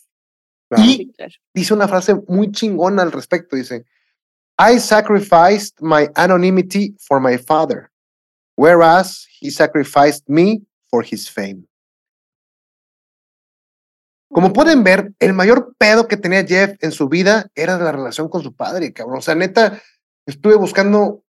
[0.78, 1.12] Y
[1.54, 3.84] dice una frase muy chingona al respecto, dice,
[4.58, 7.89] I sacrificed my anonymity for my father,
[8.60, 11.66] whereas he sacrificed me for his fame.
[14.30, 18.28] Como pueden ver, el mayor pedo que tenía Jeff en su vida era la relación
[18.28, 19.18] con su padre, cabrón.
[19.18, 19.80] O sea, neta,
[20.26, 21.24] estuve buscando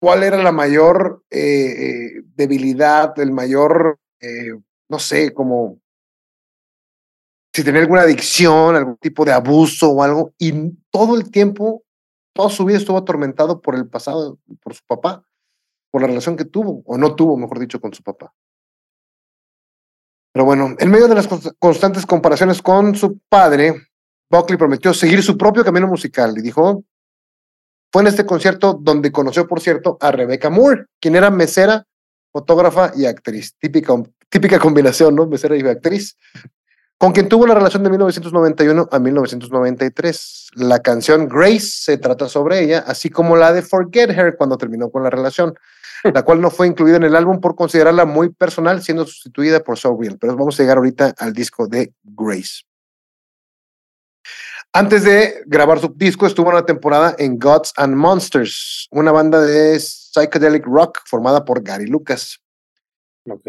[0.00, 4.52] cuál era la mayor eh, eh, debilidad, el mayor, eh,
[4.88, 5.80] no sé, como
[7.54, 11.82] si tenía alguna adicción, algún tipo de abuso o algo, y todo el tiempo,
[12.34, 15.24] toda su vida estuvo atormentado por el pasado, por su papá,
[15.90, 18.32] por la relación que tuvo, o no tuvo, mejor dicho, con su papá.
[20.32, 23.74] Pero bueno, en medio de las constantes comparaciones con su padre,
[24.30, 26.84] Buckley prometió seguir su propio camino musical y dijo,
[27.90, 31.86] fue en este concierto donde conoció, por cierto, a Rebecca Moore, quien era mesera,
[32.30, 33.56] fotógrafa y actriz.
[33.58, 33.94] Típica,
[34.28, 35.26] típica combinación, ¿no?
[35.26, 36.16] Mesera y actriz.
[36.98, 40.48] Con quien tuvo la relación de 1991 a 1993.
[40.56, 44.90] La canción Grace se trata sobre ella, así como la de Forget Her cuando terminó
[44.90, 45.54] con la relación
[46.04, 49.78] la cual no fue incluida en el álbum por considerarla muy personal, siendo sustituida por
[49.78, 50.18] So Real.
[50.18, 52.62] Pero vamos a llegar ahorita al disco de Grace.
[54.72, 59.78] Antes de grabar su disco, estuvo una temporada en Gods and Monsters, una banda de
[59.78, 62.38] psychedelic rock formada por Gary Lucas.
[63.28, 63.48] Ok.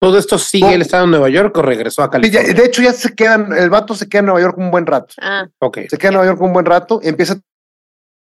[0.00, 2.54] ¿Todo esto sigue el estado en Nueva York o regresó a California?
[2.54, 5.14] de hecho, ya se quedan, el vato se queda en Nueva York un buen rato.
[5.20, 5.46] Ah.
[5.58, 5.80] Ok.
[5.90, 7.40] Se queda en Nueva York un buen rato, empieza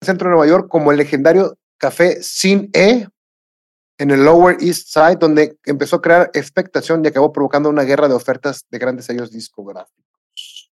[0.02, 3.06] centro de Nueva York como el legendario café Sin E
[3.98, 8.08] en el Lower East Side, donde empezó a crear expectación y acabó provocando una guerra
[8.08, 10.70] de ofertas de grandes sellos discográficos.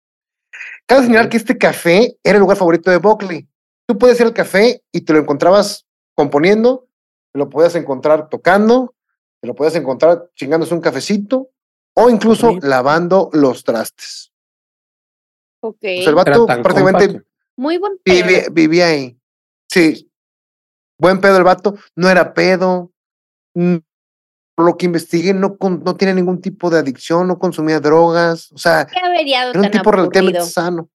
[0.87, 3.47] Cabe señalar que este café era el lugar favorito de Buckley.
[3.87, 6.87] Tú puedes ir al café y te lo encontrabas componiendo,
[7.31, 8.95] te lo podías encontrar tocando,
[9.39, 11.49] te lo podías encontrar chingándose un cafecito
[11.93, 14.31] o incluso lavando los trastes.
[15.61, 15.75] Ok.
[15.75, 17.21] O sea, el vato prácticamente
[17.61, 18.25] muy buen pedo.
[18.25, 19.17] Vivía, vivía, ahí.
[19.69, 20.11] Sí.
[20.97, 21.75] Buen pedo el vato.
[21.95, 22.91] No era pedo.
[23.53, 28.51] Por lo que investigué, no, no tiene ningún tipo de adicción, no consumía drogas.
[28.51, 30.89] O sea, era un tipo relativamente sano.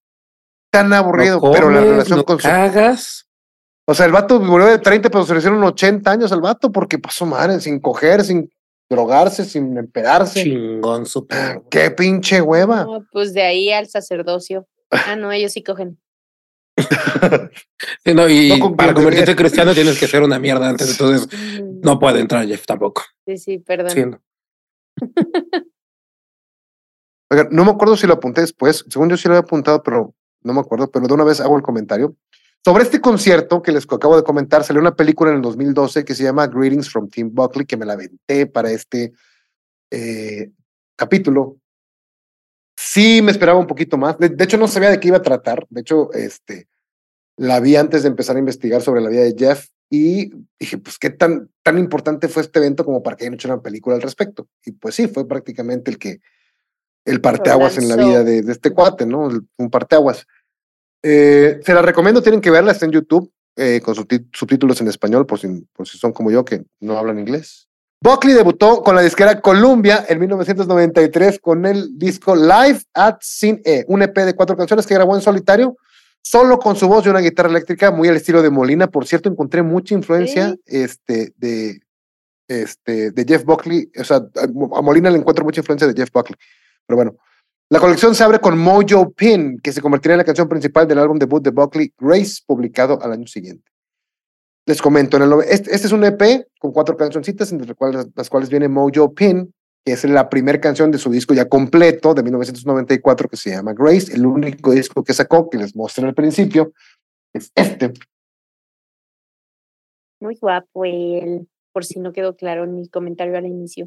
[0.73, 2.49] Tan aburrido, pero la relación con su.
[2.49, 3.29] Cagas.
[3.87, 6.73] O sea, el vato murió de 30, pero se le hicieron 80 años al vato
[6.73, 8.51] porque pasó madre, sin coger, sin
[8.91, 10.43] drogarse, sin empedarse.
[10.43, 11.39] Chingón, super.
[11.39, 12.85] Ah, qué pinche hueva.
[13.13, 14.67] pues de ahí al sacerdocio.
[14.91, 16.01] Ah, no, ellos sí cogen
[18.15, 21.29] no, y para convertirte en cristiano tienes que ser una mierda antes, entonces
[21.83, 23.03] no puede entrar Jeff tampoco.
[23.27, 24.21] Sí, sí, perdón.
[27.51, 30.53] no me acuerdo si lo apunté después, según yo sí lo había apuntado, pero no
[30.53, 32.15] me acuerdo, pero de una vez hago el comentario.
[32.65, 36.15] Sobre este concierto que les acabo de comentar, salió una película en el 2012 que
[36.15, 39.13] se llama Greetings from Tim Buckley, que me la aventé para este
[39.91, 40.51] eh,
[40.97, 41.59] capítulo
[42.77, 44.19] sí me esperaba un poquito más.
[44.19, 45.67] De, hecho, no sabía de qué iba a tratar.
[45.71, 46.69] De hecho, este,
[47.37, 50.99] la vi antes de empezar a investigar sobre la vida de Jeff y dije, pues,
[50.99, 54.03] ¿qué tan, tan importante fue este evento como para que hayan hecho una película al
[54.03, 54.49] respecto?
[54.65, 56.21] Y pues sí, fue prácticamente el que,
[57.05, 59.29] el parteaguas en la vida de, este cuate, ¿no?
[59.57, 60.27] un parteaguas.
[61.03, 65.25] Eh, se la recomiendo, tienen que verla, está en YouTube eh, con subtítulos en español,
[65.25, 67.66] por si, por si son como yo que no hablan inglés.
[68.01, 73.85] Buckley debutó con la disquera Columbia en 1993 con el disco Live at Sin E,
[73.89, 75.77] un EP de cuatro canciones que grabó en solitario,
[76.23, 78.89] solo con su voz y una guitarra eléctrica, muy al estilo de Molina.
[78.89, 81.81] Por cierto, encontré mucha influencia este, de,
[82.49, 83.91] este, de Jeff Buckley.
[83.99, 86.37] O sea, a Molina le encuentro mucha influencia de Jeff Buckley.
[86.87, 87.17] Pero bueno,
[87.71, 90.99] la colección se abre con Mojo Pin, que se convertiría en la canción principal del
[90.99, 93.76] álbum debut de Buckley, Grace, publicado al año siguiente.
[94.67, 98.07] Les comento, en el, este, este, es un EP con cuatro cancioncitas, entre las cuales,
[98.17, 102.13] las cuales viene Mojo Pin, que es la primera canción de su disco ya completo
[102.15, 104.13] de 1994 que se llama Grace.
[104.13, 106.73] El único disco que sacó, que les mostré al principio,
[107.33, 107.93] es este.
[110.19, 113.87] Muy guapo él, por si no quedó claro en mi comentario al inicio.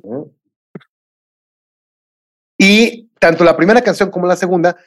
[2.57, 4.77] Y tanto la primera canción como la segunda,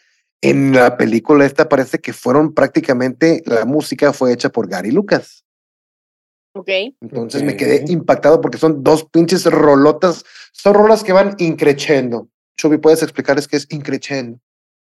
[0.41, 5.45] en la película esta parece que fueron prácticamente, la música fue hecha por Gary Lucas.
[6.55, 6.69] Ok.
[7.01, 10.25] Entonces me quedé impactado porque son dos pinches rolotas.
[10.53, 12.29] Son rolas que van increchendo.
[12.57, 14.39] Chubi, ¿puedes explicarles qué es increchendo?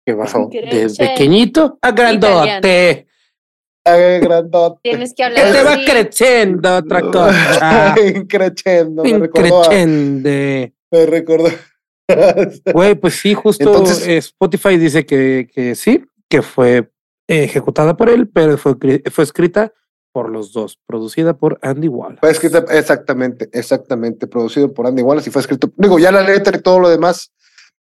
[0.06, 3.08] Que va de pequeñito a grandote.
[3.86, 4.80] A grandote.
[4.82, 5.46] Tienes que hablar.
[5.46, 7.96] Que te va creciendo otra cosa.
[8.16, 9.06] increchendo.
[9.06, 10.74] Increchende.
[10.92, 11.50] Me recordó.
[12.74, 16.92] Güey, pues sí, justo Entonces, Spotify dice que, que sí, que fue
[17.26, 18.76] ejecutada por él, pero fue,
[19.10, 19.72] fue escrita
[20.12, 22.20] por los dos, producida por Andy Wallace.
[22.20, 26.58] Fue escrita exactamente, exactamente, producido por Andy Wallace y fue escrito, digo, ya la letra
[26.58, 27.32] y todo lo demás,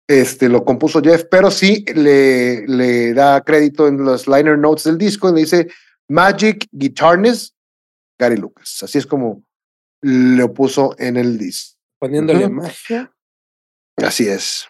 [0.09, 4.99] este, lo compuso Jeff, pero sí le, le da crédito en los liner notes del
[4.99, 5.69] disco y le dice
[6.09, 7.55] Magic Guitarness,
[8.19, 8.83] Gary Lucas.
[8.83, 9.43] Así es como
[10.03, 11.77] lo puso en el disco.
[11.99, 13.13] Poniéndole magia.
[13.97, 14.69] Así es.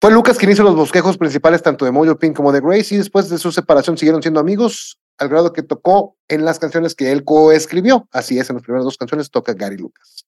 [0.00, 2.98] Fue Lucas quien hizo los bosquejos principales tanto de Mojo Pink como de Grace y
[2.98, 7.12] después de su separación siguieron siendo amigos al grado que tocó en las canciones que
[7.12, 8.08] él coescribió.
[8.10, 10.26] Así es, en las primeras dos canciones toca Gary Lucas.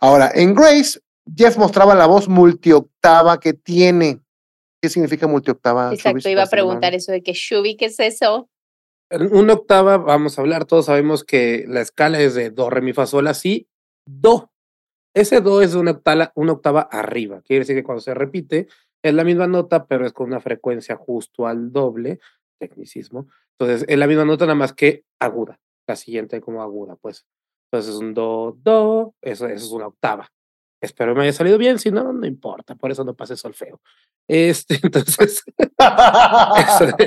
[0.00, 1.00] Ahora, en Grace,
[1.36, 4.20] Jeff mostraba la voz multioctava que tiene.
[4.80, 5.92] ¿Qué significa multioctava?
[5.94, 8.48] Exacto, iba a preguntar eso de que Shubi, ¿qué es eso?
[9.10, 12.92] Una octava, vamos a hablar, todos sabemos que la escala es de do, re, mi,
[12.92, 13.68] fa, sol, así,
[14.06, 14.50] do.
[15.14, 17.40] Ese do es una octava, una octava arriba.
[17.42, 18.66] Quiere decir que cuando se repite
[19.02, 22.20] es la misma nota, pero es con una frecuencia justo al doble,
[22.58, 23.28] tecnicismo.
[23.58, 25.58] Entonces, es la misma nota, nada más que aguda.
[25.86, 27.26] La siguiente como aguda, pues.
[27.70, 30.28] Entonces es un do, do, eso, eso es una octava.
[30.80, 33.80] Espero me haya salido bien, si no, no importa, por eso no pase solfeo.
[34.28, 35.42] Este, entonces,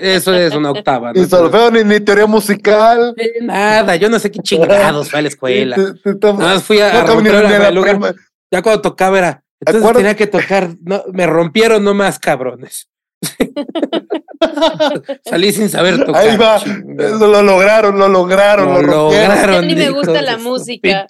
[0.01, 1.13] eso, es una octava.
[1.13, 3.15] Ni solfeo, ni, ni, teoría musical.
[3.41, 5.77] nada, yo no sé qué chingados fue a la escuela.
[5.77, 8.15] Nada más fui a, a
[8.51, 12.89] Ya cuando tocaba era, entonces tenía que tocar, no, me rompieron nomás, cabrones.
[15.25, 16.27] Salí sin saber tocar.
[16.27, 19.55] Ahí va, lo lograron, lo lograron, lo, lo lograron.
[19.55, 21.07] A mí me gusta la música.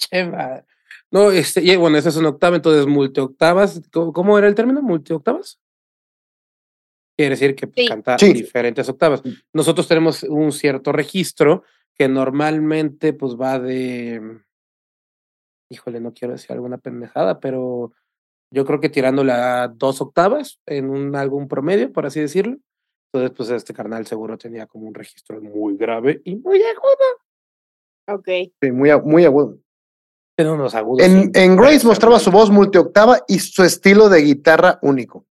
[1.10, 3.82] No, este, y bueno, esa es una octava, entonces multioctavas.
[3.92, 4.82] ¿Cómo, ¿Cómo era el término?
[4.82, 5.60] ¿Multioctavas?
[7.18, 9.22] Quiere decir que pues, canta diferentes octavas.
[9.54, 11.64] Nosotros tenemos un cierto registro
[11.96, 14.40] que normalmente pues va de.
[15.70, 17.94] Híjole, no quiero decir alguna pendejada, pero
[18.52, 22.58] yo creo que tirándole a dos octavas en un álbum promedio, por así decirlo.
[23.12, 28.20] Entonces, pues este carnal seguro tenía como un registro muy grave y muy agudo.
[28.20, 28.28] Ok.
[28.62, 29.58] Sí, muy, muy agudo.
[30.38, 31.06] Tiene unos agudos.
[31.06, 35.26] En, en Grace mostraba su voz multioctava y su estilo de guitarra único.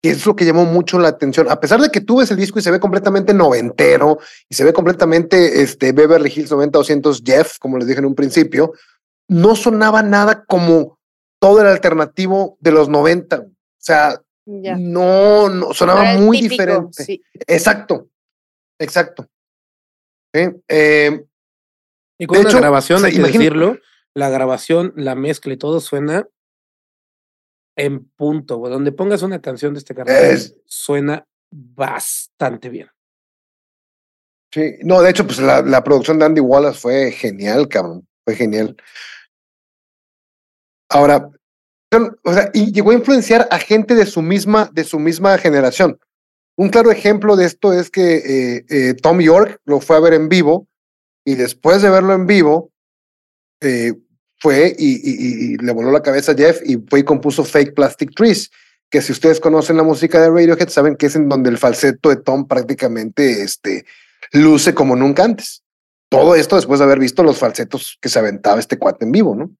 [0.00, 1.50] Y es lo que llamó mucho la atención.
[1.50, 4.18] A pesar de que tú ves el disco y se ve completamente noventero
[4.48, 8.72] y se ve completamente este, Beverly Hills 90-200 Jeff, como les dije en un principio,
[9.28, 10.97] no sonaba nada como
[11.38, 13.40] todo el alternativo de los 90.
[13.40, 17.22] O sea, no, no, sonaba muy diferente.
[17.46, 18.08] Exacto,
[18.78, 19.28] exacto.
[20.32, 21.24] Eh,
[22.18, 23.78] y con la grabación, hay que decirlo,
[24.14, 26.26] la grabación, la mezcla y todo suena
[27.76, 32.88] en punto, Donde pongas una canción de este canal, suena bastante bien.
[34.52, 38.08] Sí, no, de hecho, pues la, la producción de Andy Wallace fue genial, cabrón.
[38.24, 38.76] Fue genial.
[40.88, 41.30] Ahora,
[42.24, 45.98] o sea, y llegó a influenciar a gente de su misma, de su misma generación.
[46.56, 50.14] Un claro ejemplo de esto es que eh, eh, Tom York lo fue a ver
[50.14, 50.66] en vivo
[51.24, 52.72] y después de verlo en vivo,
[53.60, 53.94] eh,
[54.40, 58.50] fue y, le voló la cabeza a Jeff y fue y compuso Fake Plastic Trees,
[58.88, 62.08] que si ustedes conocen la música de Radiohead, saben que es en donde el falseto
[62.08, 63.84] de Tom prácticamente este,
[64.32, 65.62] luce como nunca antes.
[66.08, 69.34] Todo esto después de haber visto los falsetos que se aventaba este cuate en vivo,
[69.34, 69.50] ¿no?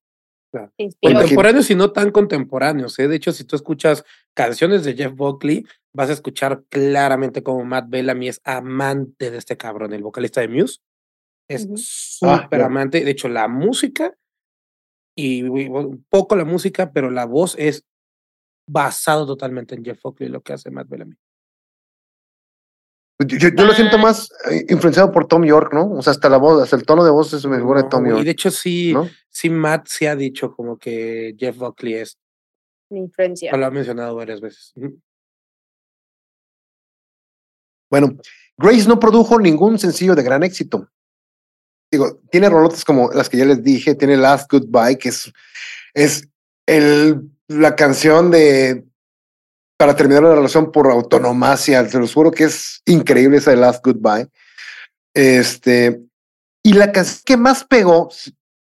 [0.50, 2.98] Contemporáneos y no tan contemporáneos.
[2.98, 3.08] ¿eh?
[3.08, 7.88] De hecho, si tú escuchas canciones de Jeff Buckley, vas a escuchar claramente como Matt
[7.88, 10.80] Bellamy es amante de este cabrón, el vocalista de Muse.
[11.48, 11.66] Es
[12.22, 13.04] ah, súper amante.
[13.04, 14.14] De hecho, la música
[15.16, 17.84] y un poco la música, pero la voz es
[18.68, 21.16] basado totalmente en Jeff Buckley, lo que hace Matt Bellamy.
[23.26, 24.00] Yo, lo siento ah.
[24.00, 25.90] más eh, influenciado por Tom York, ¿no?
[25.90, 28.20] O sea, hasta la voz, hasta el tono de voz es mejor de Tom York.
[28.20, 28.94] Y de hecho, sí,
[29.28, 32.16] sí, Matt se ha dicho como que Jeff Buckley es.
[32.90, 33.54] Mi influencia.
[33.56, 34.72] Lo ha mencionado varias veces.
[37.90, 38.16] Bueno,
[38.56, 40.88] Grace no produjo ningún sencillo de gran éxito.
[41.90, 45.32] Digo, tiene rolotes como las que ya les dije, tiene Last Goodbye, que es,
[45.94, 46.28] es
[46.66, 48.87] el, la canción de
[49.78, 51.88] para terminar la relación por autonomacia.
[51.88, 54.28] Se los juro que es increíble esa de Last Goodbye.
[55.14, 56.02] Este,
[56.62, 58.10] y la canción que más pegó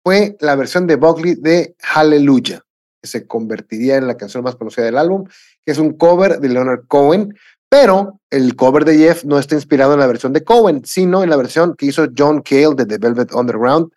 [0.03, 2.62] fue la versión de Buckley de Hallelujah,
[3.01, 5.25] que se convertiría en la canción más conocida del álbum,
[5.65, 7.33] que es un cover de Leonard Cohen,
[7.69, 11.29] pero el cover de Jeff no está inspirado en la versión de Cohen, sino en
[11.29, 13.91] la versión que hizo John Cale de The Velvet Underground,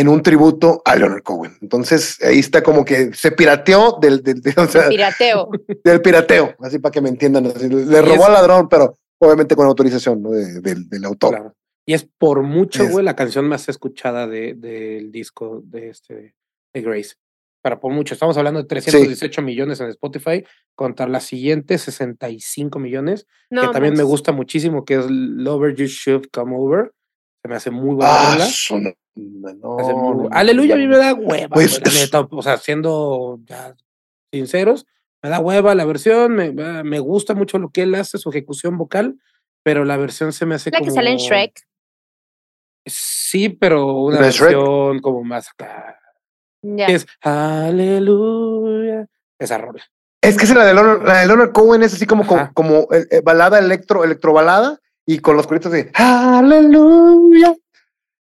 [0.00, 1.56] en un tributo a Leonard Cohen.
[1.62, 4.42] Entonces ahí está como que se pirateó del, del,
[4.88, 5.48] pirateo.
[5.82, 7.44] Del pirateo, así para que me entiendan.
[7.44, 10.30] le robó al ladrón, pero obviamente con autorización ¿no?
[10.30, 11.54] del autor.
[11.86, 16.34] Y es por mucho, güey, la canción más escuchada del disco de, este,
[16.74, 17.14] de Grace.
[17.62, 18.14] Para por mucho.
[18.14, 20.44] Estamos hablando de 318 millones en Spotify,
[20.74, 26.26] contra la siguiente 65 millones, que también me gusta muchísimo, que es Lover You Should
[26.32, 26.92] Come Over.
[27.42, 28.12] Se me hace muy buena.
[28.12, 28.48] Ah,
[30.30, 31.54] Aleluya, a mí me da hueva.
[31.54, 31.80] Pues,
[32.30, 33.74] o sea, siendo ya
[34.32, 34.86] sinceros,
[35.22, 38.76] me da hueva la versión, me, me, gusta mucho lo que él hace, su ejecución
[38.76, 39.18] vocal,
[39.62, 40.90] pero la versión se me hace ¿La como...
[40.90, 41.66] que sale en Shrek?
[42.84, 45.98] Sí, pero una versión como más acá.
[46.62, 49.06] Es Aleluya,
[49.38, 49.82] esa rola.
[50.20, 52.88] Es que es la de Leonard, la de Leonard Cohen, es así como, como, como
[52.92, 57.54] eh, eh, balada electro, electrobalada y con los gritos de Aleluya.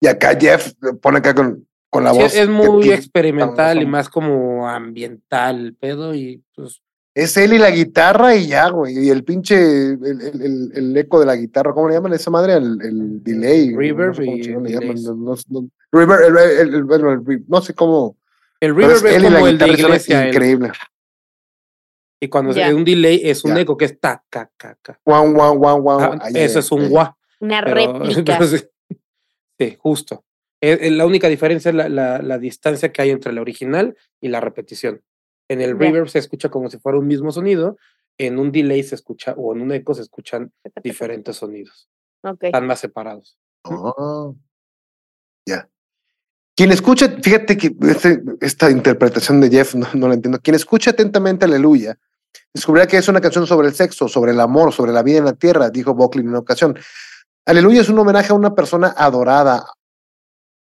[0.02, 2.36] Y acá Jeff pone acá con, con la Sí, voz.
[2.36, 6.82] es muy que- experimental y más como ambiental el pedo y pues
[7.14, 8.97] Es él y la guitarra y ya, güey.
[8.97, 12.16] Y el pinche, el, el- el- el eco de la guitarra, ¿cómo le llaman a
[12.16, 12.54] esa madre?
[12.54, 13.76] El, el delay.
[13.76, 14.95] Reverb no sé cómo y le llaman,
[15.49, 18.16] no- Reverb, sé cómo.
[18.62, 20.72] el reverb es él y la como el de iglesia el- increíble.
[22.22, 22.68] y cuando Ya.
[22.70, 24.99] es un delay es un eco que es ta ca ca ca.
[25.06, 25.99] Guau, guau, guau, guau.
[25.99, 26.89] Ah, eso es un ahí.
[26.89, 27.18] gua.
[27.41, 28.38] Una réplica.
[28.39, 28.45] pero
[29.66, 30.26] sí, sí, justo.
[30.62, 33.95] Eh, eh, la única diferencia es la, la, la distancia que hay entre la original
[34.20, 35.01] y la repetición.
[35.49, 37.78] En el reverb se escucha como si fuera un mismo sonido,
[38.18, 40.51] en un delay se escucha, o en un eco se escuchan
[40.84, 41.89] diferentes sonidos.
[42.24, 42.43] Ok.
[42.43, 43.38] Están más separados.
[43.64, 44.32] Ah,
[45.47, 45.68] ya.
[46.55, 50.39] Quien escucha, fíjate que este- esta interpretación de Jeff no, no la entiendo.
[50.39, 51.97] Quien escucha atentamente Aleluya,
[52.53, 55.26] descubrirá que es una canción sobre el sexo, sobre el amor, sobre la vida en
[55.26, 56.78] la tierra, dijo Buckley en una ocasión.
[57.46, 59.66] Aleluya es un homenaje a una persona adorada,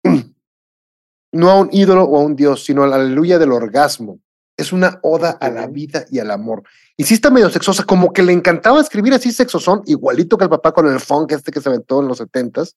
[1.32, 4.20] no a un ídolo o a un dios, sino al aleluya del orgasmo.
[4.56, 6.62] Es una oda a la vida y al amor.
[6.96, 10.50] Y sí está medio sexosa, como que le encantaba escribir así sexosón, igualito que el
[10.50, 12.76] papá con el funk este que se aventó en los setentas.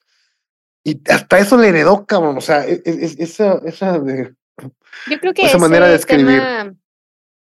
[0.83, 2.37] Y hasta eso le heredó, cabrón.
[2.37, 4.33] O sea, e- e- es- esa, esa de...
[5.07, 6.39] Yo creo que esa manera de escribir.
[6.39, 6.73] tema-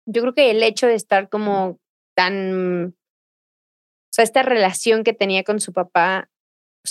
[0.05, 1.79] yo creo que el hecho de estar como
[2.15, 2.93] tan, o
[4.11, 6.29] sea, esta relación que tenía con su papá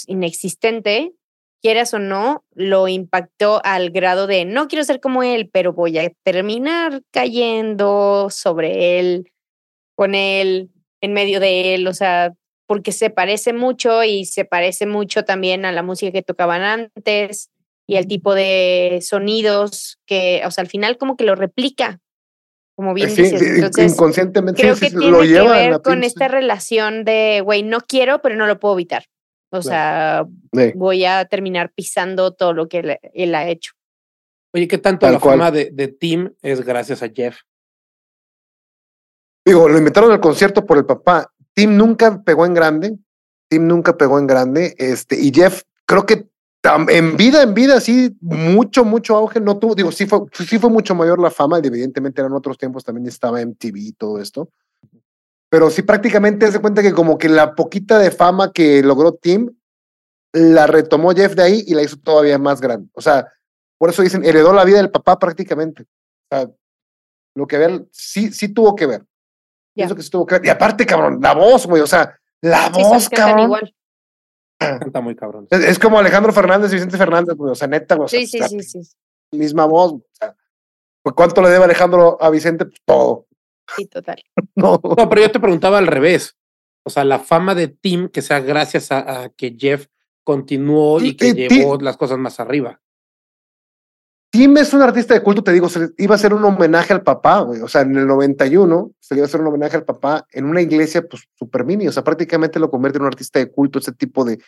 [0.07, 1.13] inexistente,
[1.61, 5.99] quieras o no, lo impactó al grado de no quiero ser como él, pero voy
[5.99, 9.33] a terminar cayendo sobre él,
[9.97, 10.71] con él,
[11.01, 12.33] en medio de él, o sea,
[12.67, 17.51] porque se parece mucho y se parece mucho también a la música que tocaban antes
[17.87, 21.99] y el tipo de sonidos que, o sea, al final como que lo replica,
[22.77, 23.43] como bien sí, dices.
[23.43, 27.63] Entonces, inconscientemente creo que sí, tiene lo que lleva ver con esta relación de, güey,
[27.63, 29.05] no quiero, pero no lo puedo evitar.
[29.51, 29.63] O Claro.
[29.63, 30.73] sea, Sí.
[30.77, 33.73] voy a terminar pisando todo lo que él, él ha hecho.
[34.55, 35.39] Oye, ¿qué tanto Tal la cual.
[35.39, 37.39] fama de, de Tim es gracias a Jeff?
[39.45, 41.33] Digo, lo invitaron al concierto por el papá.
[41.55, 42.97] Tim nunca pegó en grande.
[43.49, 44.75] Tim nunca pegó en grande.
[44.79, 46.29] Este, y Jeff, creo que
[46.91, 49.75] en vida, en vida, sí, mucho, mucho auge no tuvo.
[49.75, 51.59] Digo, sí fue, sí fue mucho mayor la fama.
[51.63, 54.51] y Evidentemente eran otros tiempos, también estaba MTV y todo esto.
[55.51, 59.51] Pero sí, prácticamente se cuenta que como que la poquita de fama que logró Tim,
[60.33, 62.91] la retomó Jeff de ahí y la hizo todavía más grande.
[62.95, 63.27] O sea,
[63.79, 65.85] por eso dicen, heredó la vida del papá prácticamente.
[66.31, 66.51] O sea,
[67.35, 69.07] lo que ver, sí, sí tuvo que ver.
[69.75, 69.87] Ya.
[69.87, 70.47] Eso que sí tuvo que ver.
[70.47, 73.41] Y aparte, cabrón, la voz, güey, o sea, la Sí, voz, cabrón.
[73.41, 73.75] igual.
[74.59, 75.47] Canta muy cabrón.
[75.51, 78.21] Es, es como Alejandro Fernández y Vicente Fernández, güey, o sea, neta, güey, o sea,
[78.21, 78.97] Sí, sí, sí, sí,
[79.33, 79.93] misma voz.
[79.93, 80.37] güey, o sea,
[81.03, 82.67] pues, ¿Cuánto le debe Alejandro a Vicente?
[82.67, 83.27] Pues todo.
[83.77, 84.23] Sí, total.
[84.55, 84.81] No.
[84.83, 86.37] No, pero yo te preguntaba al revés.
[86.85, 89.87] O sea, la fama de Tim que sea gracias a, a que Jeff
[90.25, 92.81] continuó y que Eh, Tim- llevó las cosas más arriba.
[94.31, 97.03] Tim es un artista de culto, te digo, se iba a ser un homenaje al
[97.03, 97.63] papá, güey.
[97.63, 100.45] O sea, en el 91 se le iba a hacer un homenaje al papá en
[100.45, 101.89] una iglesia, pues, super mini.
[101.89, 104.39] O sea, prácticamente lo convierte en un artista de culto, ese tipo de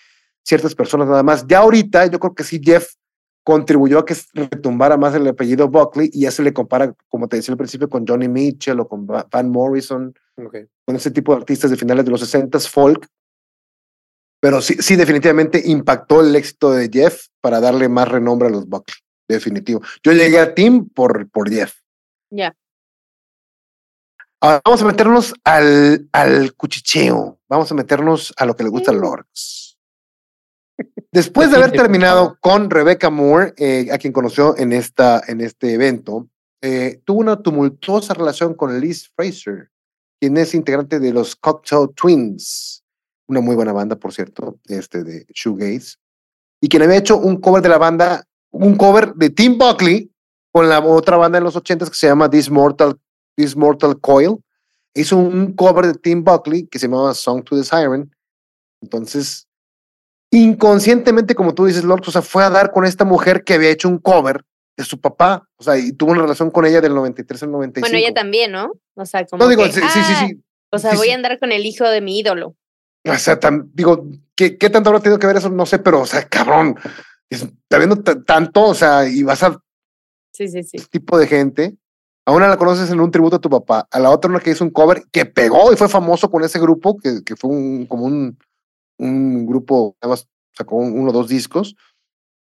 [0.45, 1.47] ciertas personas nada más.
[1.47, 2.93] Ya ahorita, yo creo que sí, Jeff
[3.45, 7.37] contribuyó a que retumbara más el apellido Buckley y ya se le compara, como te
[7.37, 10.15] decía al principio, con Johnny Mitchell o con Va- Van Morrison,
[10.85, 13.07] con ese tipo de artistas de finales de los 60 folk.
[14.43, 18.67] Pero sí, sí, definitivamente impactó el éxito de Jeff para darle más renombre a los
[18.67, 18.97] Buckley.
[19.29, 19.81] Definitivo.
[20.03, 21.75] Yo llegué a Tim por, por Jeff.
[22.31, 22.55] Ya.
[24.41, 27.39] Ahora vamos a meternos al, al cuchicheo.
[27.49, 28.99] Vamos a meternos a lo que le gusta a Mm.
[31.13, 35.75] Después de haber terminado con Rebecca Moore, eh, a quien conoció en, esta, en este
[35.75, 36.29] evento,
[36.63, 39.71] eh, tuvo una tumultuosa relación con Liz Fraser,
[40.21, 42.85] quien es integrante de los Cocktail Twins,
[43.27, 45.97] una muy buena banda, por cierto, este de Shoegaze,
[46.61, 50.13] y quien había hecho un cover de la banda, un cover de Tim Buckley
[50.53, 53.01] con la otra banda en los ochentas que se llama This Mortal,
[53.37, 54.37] This Mortal Coil.
[54.95, 58.15] Hizo un cover de Tim Buckley que se llamaba Song to the Siren.
[58.83, 59.47] Entonces,
[60.31, 63.71] inconscientemente, como tú dices, Lord, o sea, fue a dar con esta mujer que había
[63.71, 64.45] hecho un cover
[64.77, 67.85] de su papá, o sea, y tuvo una relación con ella del 93 al 95.
[67.91, 68.73] Bueno, ella también, ¿no?
[68.95, 69.43] O sea, como.
[69.43, 70.41] No digo, que, sí, sí, sí, "Ah, sí.
[70.73, 72.55] O sea, sí, voy a andar con el hijo de mi ídolo.
[73.07, 73.39] O sea,
[73.73, 74.07] digo,
[74.37, 75.49] ¿qué, ¿qué tanto habrá tenido que ver eso?
[75.51, 76.77] No sé, pero, o sea, cabrón,
[77.29, 79.59] es- está viendo tanto, o sea, y vas a
[80.33, 80.79] Sí, sí, sí.
[80.91, 81.77] tipo de gente.
[82.27, 84.51] A una la conoces en un tributo a tu papá, a la otra una que
[84.51, 87.87] hizo un cover que pegó y fue famoso con ese grupo, que, que fue un,
[87.87, 88.39] como un,
[89.01, 91.75] un grupo, además sacó un- uno o dos discos.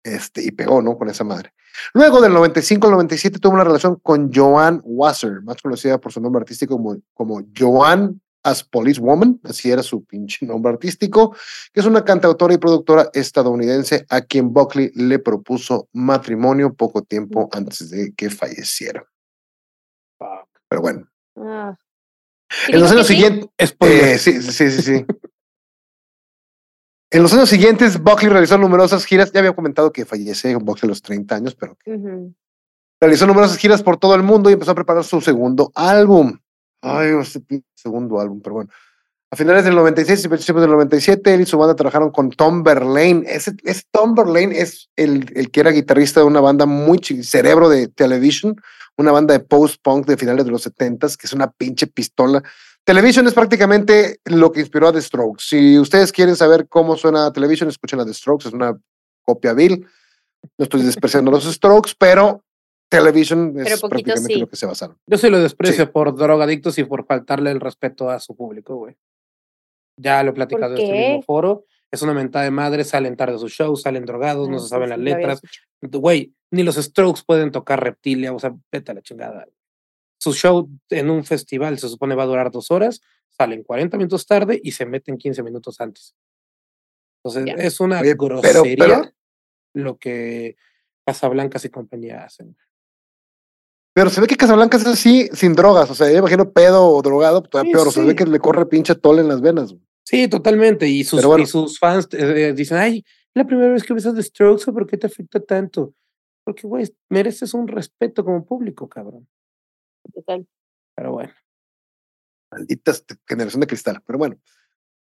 [0.04, 0.98] Este, y pegó, ¿no?
[0.98, 1.54] Con esa madre.
[1.94, 6.22] Luego del 95 al 97 tuvo una relación con Joanne Wasser, más conocida por su
[6.22, 11.36] nombre artístico como, como Joanne as Police Woman, así era su pinche nombre artístico,
[11.74, 17.50] que es una cantautora y productora estadounidense a quien Buckley le propuso matrimonio poco tiempo
[17.52, 19.06] antes de que falleciera.
[20.70, 21.08] Pero bueno.
[21.36, 21.76] Ah.
[22.70, 23.16] En los años sí.
[23.16, 23.50] siguientes,
[23.82, 25.06] eh, sí, sí, sí, sí.
[27.12, 29.32] En los años siguientes, Buckley realizó numerosas giras.
[29.32, 32.34] Ya había comentado que fallece Buckley a los 30 años, pero Ujú.
[33.02, 36.38] realizó numerosas giras por todo el mundo y empezó a preparar su segundo álbum.
[36.82, 37.42] Ay, ese
[37.76, 38.70] segundo álbum, pero bueno.
[39.32, 42.64] A finales del 96 y principios del 97, él y su banda trabajaron con Tom
[42.64, 43.24] Verlaine.
[43.28, 47.70] Ese, ese Tom Verlaine es el, el que era guitarrista de una banda muy cerebro
[47.70, 48.56] de Television,
[48.98, 52.42] una banda de post-punk de finales de los 70s, que es una pinche pistola.
[52.90, 55.44] Television es prácticamente lo que inspiró a The Strokes.
[55.48, 58.82] Si ustedes quieren saber cómo suena Television, escuchen a The Strokes, es una
[59.22, 59.86] copia vil.
[60.58, 62.44] No estoy despreciando los Strokes, pero
[62.90, 64.40] Television Pero es poquito prácticamente sí.
[64.40, 64.98] lo que se basaron.
[65.06, 68.98] Yo se lo desprecio por drogadictos y por faltarle el respeto a su público, güey.
[69.96, 71.66] Ya lo he platicado en este mismo foro.
[71.92, 74.66] Es una mentada de madre, salen tarde a sus shows, salen drogados, no Ah, se
[74.66, 75.42] sí, saben sí, las letras.
[75.84, 79.46] Güey, ni los Strokes pueden tocar reptilia, o sea, vete a la chingada.
[80.20, 84.26] Su show en un festival se supone va a durar dos horas, salen 40 minutos
[84.28, 86.14] tarde y se meten 15 minutos antes.
[87.24, 89.02] Entonces, es una Oye, grosería pero-
[89.74, 90.56] lo que
[91.06, 92.56] Casablancas y compañía hacen.
[93.94, 95.90] Pero se ve que Casablanca es así, sin drogas.
[95.90, 97.92] O sea, yo imagino pedo o drogado, todavía Sí, peor.
[97.92, 99.72] Se ve que le corre pinche tole en las venas.
[99.72, 99.84] güey.
[100.06, 100.88] Sí, totalmente.
[100.88, 101.44] Y sus, Pero bueno.
[101.44, 103.04] y sus fans eh, dicen, ay,
[103.34, 105.94] la primera vez que ves a The Strokes, ¿por qué te afecta tanto?
[106.46, 109.28] Porque, güey, mereces un respeto como público, cabrón.
[110.14, 110.48] Total.
[110.96, 111.34] Pero bueno.
[112.52, 114.02] Maldita este- generación de cristal.
[114.06, 114.38] Pero bueno.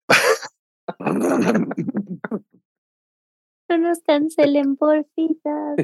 [3.70, 5.76] No nos cancelen, porfitas.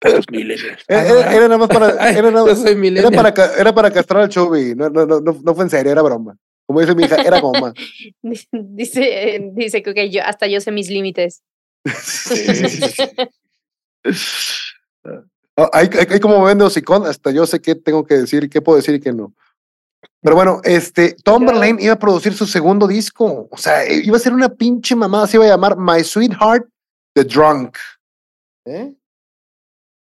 [0.00, 0.20] Era,
[0.88, 1.88] era- era nada más para,
[2.18, 4.74] era, nada- para, ca- era para castrar al Chubby.
[4.76, 6.36] No, no, no, no, no fue en serio, era broma.
[6.66, 7.74] Como dice mi hija, era goma.
[8.52, 11.42] Dice, dice que ok, yo, hasta yo sé mis límites.
[15.04, 15.24] Ah,
[15.72, 18.60] Hay, hay, hay como vende hocicón, hasta yo sé qué tengo que decir y qué
[18.62, 19.32] puedo decir y qué no.
[20.22, 23.48] Pero bueno, este, Tom Verlaine iba a producir su segundo disco.
[23.50, 26.66] O sea, eh, iba a ser una pinche mamada, se iba a llamar My Sweetheart
[27.14, 27.76] The Drunk.
[28.66, 28.94] ¿Eh?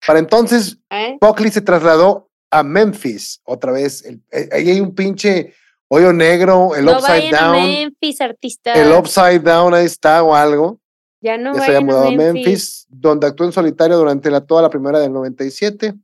[0.06, 1.16] Para entonces, ¿Eh?
[1.20, 3.40] Buckley se trasladó a Memphis.
[3.44, 5.54] Otra vez, el- eh, ahí hay un pinche
[5.88, 7.62] hoyo negro, el no Upside vayan a Down.
[7.62, 8.76] Memphis, artistas.
[8.78, 10.78] El Upside Down ahí está o algo.
[11.20, 12.46] Ya no ya se había mudado a Memphis.
[12.46, 15.94] Memphis, donde actuó en solitario durante la, toda la primera del 97,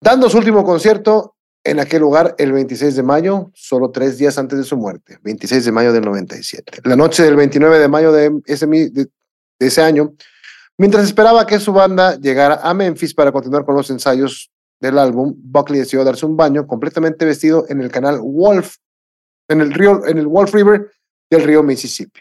[0.00, 4.58] dando su último concierto en aquel lugar el 26 de mayo, solo tres días antes
[4.58, 6.80] de su muerte, 26 de mayo del 97.
[6.84, 9.08] La noche del 29 de mayo de ese, de
[9.58, 10.14] ese año,
[10.78, 14.50] mientras esperaba que su banda llegara a Memphis para continuar con los ensayos
[14.80, 18.76] del álbum, Buckley decidió darse un baño completamente vestido en el canal Wolf,
[19.48, 20.90] en el río, en el Wolf River
[21.28, 22.20] del río Mississippi.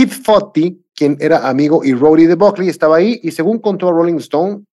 [0.00, 4.14] Keith Fotty, quien era amigo y roadie de Buckley, estaba ahí y según contó Rolling
[4.14, 4.64] Stone,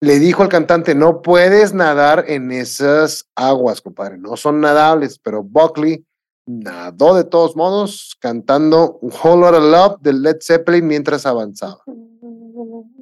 [0.00, 5.42] le dijo al cantante, no puedes nadar en esas aguas, compadre, no son nadables, pero
[5.42, 6.06] Buckley
[6.46, 11.82] nadó de todos modos cantando un Whole Lotta Love de Led Zeppelin mientras avanzaba.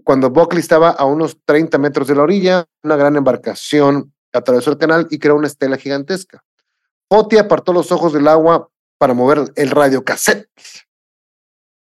[0.04, 4.78] Cuando Buckley estaba a unos 30 metros de la orilla, una gran embarcación atravesó el
[4.78, 6.42] canal y creó una estela gigantesca.
[7.10, 10.48] Fotty apartó los ojos del agua para mover el radiocassette.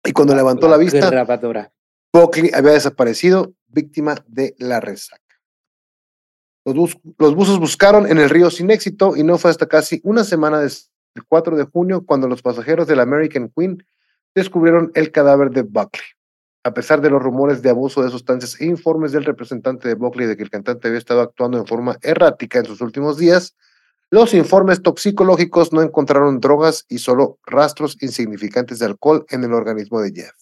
[0.05, 1.72] Y cuando levantó la vista, Grabadora.
[2.12, 5.20] Buckley había desaparecido, víctima de la resaca.
[6.64, 10.00] Los, bus- los buzos buscaron en el río sin éxito y no fue hasta casi
[10.05, 13.84] una semana desde el 4 de junio cuando los pasajeros del American Queen
[14.34, 16.05] descubrieron el cadáver de Buckley.
[16.64, 20.26] A pesar de los rumores de abuso de sustancias e informes del representante de Buckley
[20.26, 23.55] de que el cantante había estado actuando de forma errática en sus últimos días,
[24.14, 30.00] los informes toxicológicos no encontraron drogas y solo rastros insignificantes de alcohol en el organismo
[30.00, 30.34] de Jeff.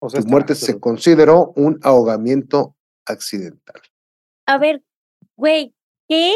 [0.00, 3.82] O sea, Su muerte se consideró un ahogamiento accidental.
[4.46, 4.82] A ver,
[5.36, 5.74] güey,
[6.08, 6.32] ¿qué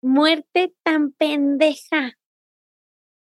[0.00, 2.12] muerte tan pendeja?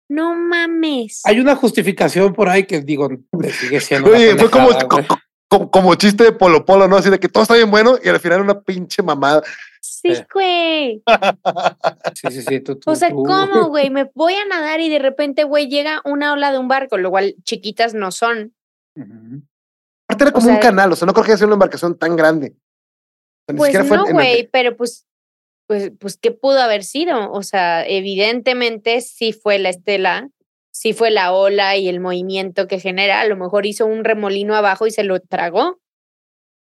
[0.07, 1.21] No mames.
[1.25, 4.11] Hay una justificación por ahí que digo, le sigue siendo.
[4.11, 4.69] Oye, fue como,
[5.71, 6.97] como, chiste de Polo Polo, ¿no?
[6.97, 9.41] Así de que todo está bien bueno y al final una pinche mamada.
[10.01, 11.03] Sí, güey.
[12.15, 12.59] Sí, sí, sí.
[12.61, 13.23] Tú, tú, O sea, tú.
[13.23, 13.89] ¿cómo, güey?
[13.89, 17.09] Me voy a nadar y de repente, güey, llega una ola de un barco, lo
[17.11, 18.53] cual chiquitas no son.
[18.95, 19.41] Ujú.
[20.07, 21.97] Aparte era O como un sea- canal, o sea, no creo que sido una embarcación
[21.97, 22.55] tan grande.
[23.47, 25.05] O sea, Pues no, el- güey, pero pues,
[25.67, 27.31] pues, pues, ¿qué pudo haber sido?
[27.31, 30.29] O sea, evidentemente sí fue la estela
[30.71, 33.19] sí fue la ola y el movimiento que genera.
[33.19, 35.77] A lo mejor hizo un remolino abajo y se lo tragó.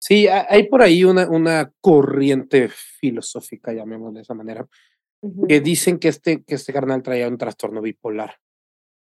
[0.00, 4.66] Sí, ha- hay por ahí una, una corriente filosófica, llamémosle de esa manera,
[5.22, 5.46] Ujú.
[5.46, 8.36] que dicen que este, que este carnal traía un trastorno bipolar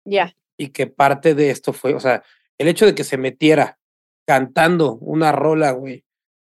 [0.04, 0.34] Ya.
[0.58, 2.24] y que parte de esto fue, o sea,
[2.58, 3.78] el hecho de que se metiera
[4.26, 6.04] cantando una rola, güey,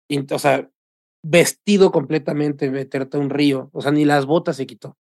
[0.09, 0.69] y- o sea,
[1.25, 4.97] vestido completamente, meterte a un río, o sea, ni las botas se quitó.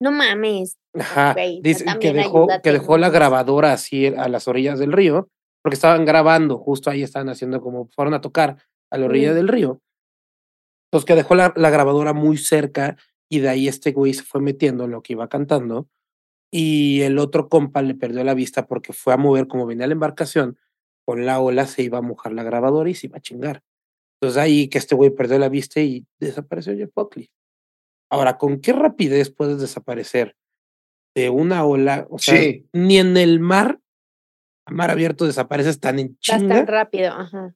[0.00, 0.76] No mames.
[0.92, 1.34] Ajá.
[1.34, 5.30] Tú Dice que dejó, ayúdate, que dejó la grabadora así a las orillas del río,
[5.64, 8.58] porque estaban grabando, justo ahí estaban haciendo como fueron a tocar
[8.90, 9.80] a la orilla del río.
[10.92, 12.98] Entonces que dejó la, la grabadora muy cerca
[13.30, 15.88] y de ahí este güey se fue metiendo en lo que iba cantando
[16.52, 19.94] y el otro compa le perdió la vista porque fue a mover como venía la
[19.94, 20.58] embarcación,
[21.06, 23.62] con la ola se iba a mojar la grabadora y se iba a chingar.
[24.20, 27.30] Entonces ahí que este güey perdió la vista y desapareció Jeff Buckley.
[28.10, 30.36] Ahora, ¿con qué rapidez puedes desaparecer
[31.16, 32.06] de una ola?
[32.10, 32.68] O sea, Sí.
[32.72, 33.80] ni en el mar,
[34.66, 36.54] a mar abierto desapareces tan en Vas chinga.
[36.56, 37.12] tan rápido.
[37.12, 37.54] Ajá.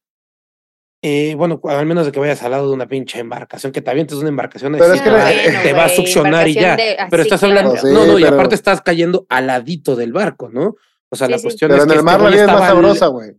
[1.02, 3.90] Eh, bueno, al menos de que vayas al lado de una pinche embarcación, que te
[3.90, 6.54] avientes una embarcación Pero así, es que te, va, no- te va a succionar y
[6.54, 6.76] ya.
[6.76, 7.56] de- pero estás claro.
[7.70, 10.74] hablando, Sí, no, no, y pero- aparte estás cayendo al ladito del barco, ¿no?
[11.09, 11.42] O sea, Sí, la sí.
[11.44, 13.30] cuestión Pero es en que el este mar la güey vida es más sabrosa, güey.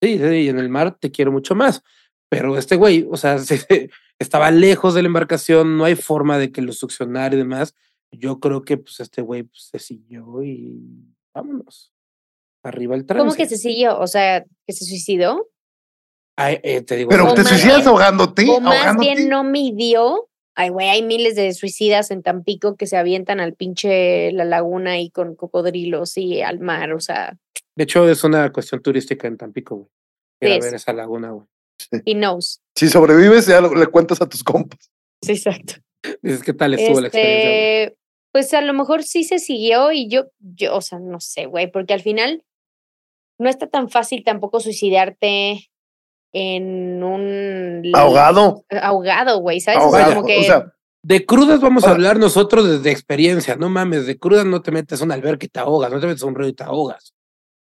[0.00, 1.82] Sí, sí, y en el mar te quiero mucho más.
[2.30, 3.36] Pero este güey, o sea,
[3.66, 3.90] se-
[4.20, 7.74] estaba lejos de la embarcación, no hay forma de que lo succionara y demás.
[8.12, 10.78] Yo creo que pues este güey pues, se siguió y
[11.34, 11.91] vámonos.
[12.64, 13.24] Arriba el trance.
[13.24, 13.98] ¿Cómo que se siguió?
[13.98, 15.48] O sea, que se suicidó.
[16.36, 18.48] Ay, eh, te digo, Pero te suicidas ahogándote.
[18.48, 19.06] o más ahogándote.
[19.14, 20.28] bien no midió.
[20.54, 25.00] Ay, güey, hay miles de suicidas en Tampico que se avientan al pinche la laguna
[25.00, 27.38] y con cocodrilos y al mar, o sea,
[27.74, 29.88] de hecho es una cuestión turística en Tampico, güey.
[30.42, 30.76] Ir a Sí, ver sí.
[30.76, 31.46] esa laguna, güey.
[32.04, 32.60] he knows.
[32.76, 34.90] Si sobrevives, ya lo- le cuentas a tus compas.
[35.22, 35.74] Sí, exacto.
[36.20, 37.48] Dices, ¿qué tal estuvo la experiencia?
[37.48, 37.82] güey?
[37.84, 37.96] Este,
[38.32, 41.70] pues a lo mejor sí se siguió y yo, yo, o sea, no sé, güey,
[41.70, 42.44] porque al final
[43.38, 45.70] no está tan fácil tampoco suicidarte
[46.32, 48.64] en un Ahogado.
[48.70, 49.80] ahogado, güey, ¿sabes?
[49.84, 50.14] O sea, Ahogado.
[50.16, 50.72] como que O sea,
[51.04, 55.00] De crudas vamos a hablar nosotros desde experiencia, no mames, de crudas no te metes
[55.00, 57.12] a un alberca y te ahogas, no te metes a un río y te ahogas.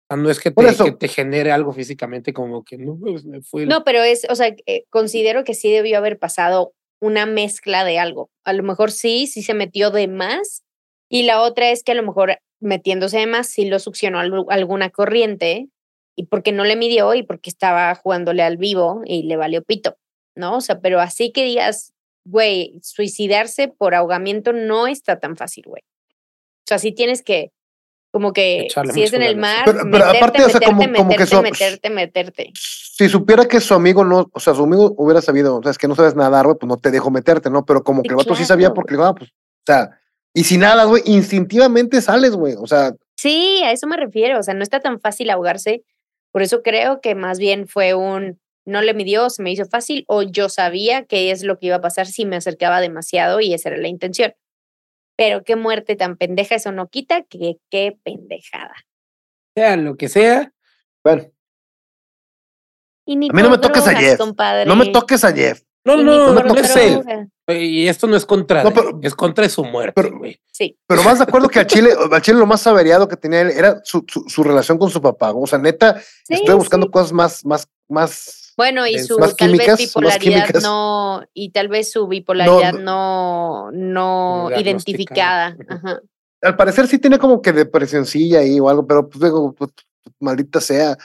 [0.09, 2.97] O sea, no es que te, eso- que te genere algo físicamente como que no,
[2.99, 6.73] pues, me el- No, pero es, o sea, eh, considero que sí debió haber pasado
[7.01, 8.29] una mezcla de algo.
[8.45, 10.63] A lo mejor sí, sí se metió de más.
[11.09, 14.47] Y la otra es que a lo mejor metiéndose de más sí lo succionó algu-
[14.49, 15.67] alguna corriente
[16.15, 19.97] y porque no le midió y porque estaba jugándole al vivo y le valió pito,
[20.35, 20.57] ¿no?
[20.57, 21.93] O sea, pero así que digas,
[22.25, 25.81] güey, suicidarse por ahogamiento no está tan fácil, güey.
[25.81, 27.51] O sea, sí tienes que,
[28.11, 30.77] como que, Echarle si es en el mar, Pero- pero meterte, aparte, o sea, como-
[30.77, 32.51] meterte, como que meterte, so- meterte, meterte.
[32.53, 35.77] si supiera que su amigo no, o sea, su amigo hubiera sabido, o sea, es
[35.79, 37.65] que no sabes nadar, güey, pues no te dejo meterte, ¿no?
[37.65, 38.75] Pero como Sí, que el vato sí sabía claro.
[38.75, 39.33] porque le ah, pues, o
[39.65, 39.99] sea,
[40.33, 42.55] y si nada, güey, instintivamente sales, güey.
[42.57, 44.39] O sea, Sí, a eso me refiero.
[44.39, 45.83] O sea, no está tan fácil ahogarse.
[46.31, 50.05] Por eso creo que más bien fue un no le midió, se me hizo fácil,
[50.07, 53.53] o yo sabía qué es lo que iba a pasar si me acercaba demasiado y
[53.53, 54.33] esa era la intención.
[55.17, 58.73] Pero qué muerte tan pendeja, eso no quita que qué pendejada.
[59.55, 60.53] sea lo que sea,
[61.03, 61.29] bueno,
[63.05, 64.17] Y ni A mí no me toques a Jeff.
[64.17, 64.65] compadre.
[64.65, 65.61] no me toques a Jeff.
[65.85, 67.03] No, no, por no, es él.
[67.47, 70.39] Y esto no es contra No, él, es contra su muerte, pero- güey.
[70.51, 70.77] Sí.
[70.87, 73.49] Pero más de acuerdo que al Chile, al Chile lo más averiado que tenía él
[73.51, 75.31] era su, su, su relación con su papá.
[75.33, 76.91] O sea, neta, Sí, estoy buscando sí.
[76.91, 78.53] cosas más, más, más.
[78.55, 80.63] Bueno, y Más su químicas, tal vez bipolaridad químicas.
[80.63, 85.57] no, y tal vez su bipolaridad no, no, identificada.
[85.69, 85.99] Ajá.
[86.41, 89.71] Al parecer sí tiene como que depresioncilla ahí o algo, pero pues digo, pues,
[90.19, 90.97] maldita sea.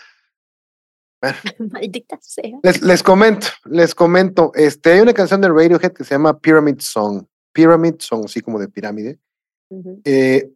[1.72, 2.58] Maldita sea.
[2.62, 4.52] Les, les comento, les comento.
[4.54, 7.24] Este, hay una canción de Radiohead que se llama Pyramid Song.
[7.52, 9.18] Pyramid Song, así como de pirámide.
[10.04, 10.50] Eh,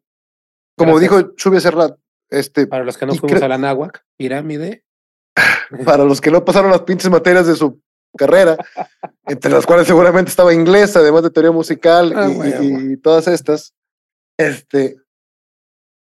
[0.76, 1.00] como Gracias.
[1.18, 1.98] dijo Chubi hace rato,
[2.30, 4.84] este, Para los que no fuimos a la náhuac, pirámide.
[5.84, 7.80] para los que no pasaron las pinches materias de su
[8.16, 8.56] carrera,
[9.26, 12.96] entre las cuales seguramente estaba inglés, además de teoría musical Ah, y, güey, y- y
[12.96, 13.74] todas estas.
[14.38, 14.96] Este,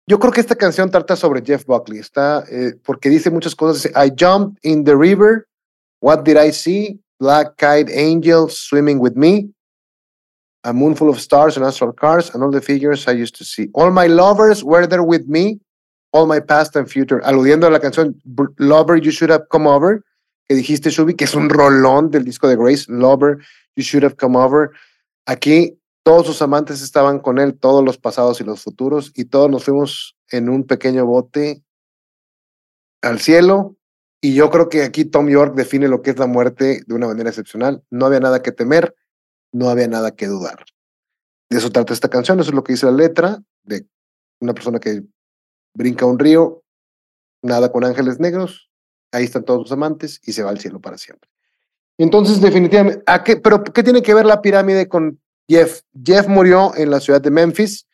[0.06, 3.82] yo creo que esta canción trata sobre Jeff Buckley, está, eh, porque dice muchas cosas.
[3.82, 5.46] Dice, I jumped in the river.
[6.00, 7.00] What did I see?
[7.18, 9.50] Black-eyed angels swimming with me.
[10.62, 13.44] A moon full of stars and astral cars and all the figures I used to
[13.44, 13.68] see.
[13.74, 15.60] All my lovers were there with me.
[16.12, 17.20] All my past and future.
[17.24, 18.14] Aludiendo a la canción
[18.58, 20.02] Lover, You Should Have Come Over,
[20.48, 22.86] que dijiste, Shubi, que es un rolón del disco de Grace.
[22.88, 23.38] Lover,
[23.74, 24.70] You Should Have Come Over.
[25.26, 29.50] Aquí todos sus amantes estaban con él, todos los pasados y los futuros, y todos
[29.50, 31.64] nos fuimos en un pequeño bote
[33.02, 33.76] al cielo.
[34.20, 37.08] Y yo creo que aquí Tom York define lo que es la muerte de una
[37.08, 37.82] manera excepcional.
[37.90, 38.94] No había nada que temer,
[39.50, 40.64] no había nada que dudar.
[41.50, 43.88] De eso trata esta canción, eso es lo que dice la letra de
[44.38, 45.02] una persona que
[45.74, 46.62] brinca un río,
[47.42, 48.70] nada con ángeles negros,
[49.10, 51.28] ahí están todos sus amantes y se va al cielo para siempre.
[51.98, 55.80] Entonces, definitivamente, ¿a qué, pero ¿qué tiene que ver la pirámide con Jeff?
[56.04, 57.86] Jeff murió en la ciudad de Memphis,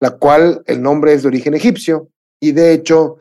[0.00, 2.08] la cual el nombre es de origen egipcio,
[2.42, 3.18] y de hecho,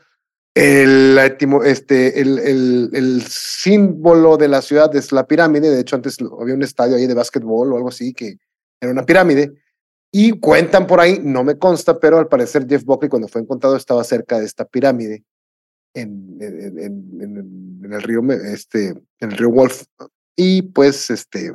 [0.55, 1.17] el,
[1.63, 2.39] este, el,
[2.93, 5.69] el, símbolo de la ciudad es la pirámide.
[5.69, 8.37] De hecho, antes había un estadio ahí de básquetbol o algo así que
[8.81, 9.53] era una pirámide.
[10.11, 13.75] Y cuentan por ahí, no me consta, pero al parecer Jeff Buckley cuando fue encontrado
[13.77, 15.23] estaba cerca de esta pirámide
[15.93, 18.87] en, en el río, este,
[19.19, 19.83] en el río Wolf.
[20.35, 21.53] Y pues, este,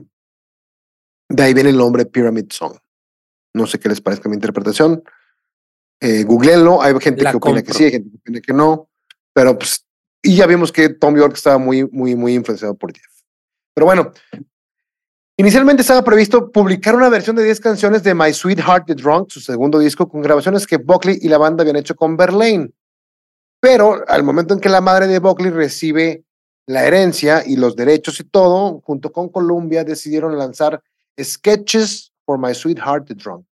[1.29, 2.77] de ahí viene el nombre Pyramid Song.
[3.55, 5.03] No sé qué les parezca mi interpretación.
[6.01, 8.91] Eh, googleenlo, hay gente que opina que sí, hay gente que opina que no,
[9.33, 9.87] pero pues,
[10.23, 13.23] y ya vimos que Tom York estaba muy, muy, muy influenciado por Jeff.
[13.75, 14.13] Pero bueno,
[15.39, 19.41] inicialmente estaba previsto publicar una versión de 10 canciones de My Sweetheart the Drunk, su
[19.41, 22.71] segundo disco, con grabaciones que Buckley y la banda habían hecho con Verlaine.
[23.61, 26.25] Pero al momento en que la madre de Buckley recibe
[26.67, 30.83] la herencia y los derechos y todo, junto con Columbia, decidieron lanzar
[31.23, 33.47] Sketches for My Sweetheart the Drunk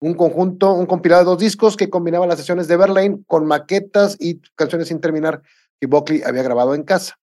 [0.00, 4.16] un conjunto, un compilado de dos discos que combinaba las sesiones de Verlaine con maquetas
[4.20, 5.42] y canciones sin terminar
[5.80, 7.18] que Buckley había grabado en casa.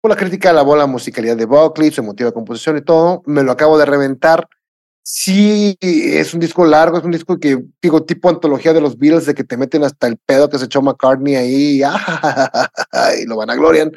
[0.00, 3.22] Por la crítica alabó la musicalidad de Buckley, su emotiva composición y todo.
[3.26, 4.48] Me lo acabo de reventar.
[5.02, 9.26] Sí, es un disco largo, es un disco que, digo, tipo antología de los Beatles,
[9.26, 13.50] de que te meten hasta el pedo que se echó McCartney ahí y lo van
[13.50, 13.92] a glorian.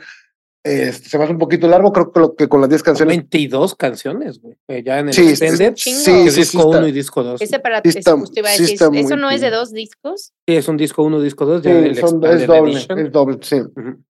[0.66, 3.18] Este, se me hace un poquito largo, creo que, lo, que con las 10 canciones.
[3.18, 4.55] 22 canciones, güey.
[4.70, 5.74] Eh, ya en el sí, extended.
[5.76, 7.41] Sí, sí, disco 1 y disco 2.
[7.41, 9.74] Ese para Sí está- justo iba a sí decir, ¿eso muy no es de dos
[9.74, 10.32] discos?
[10.47, 11.64] Sí, es un disco 1, disco 2.
[11.64, 12.99] Sí, ya el son- expanded es doble, edition.
[12.99, 13.55] es doble, sí.
[13.59, 14.03] Ujú.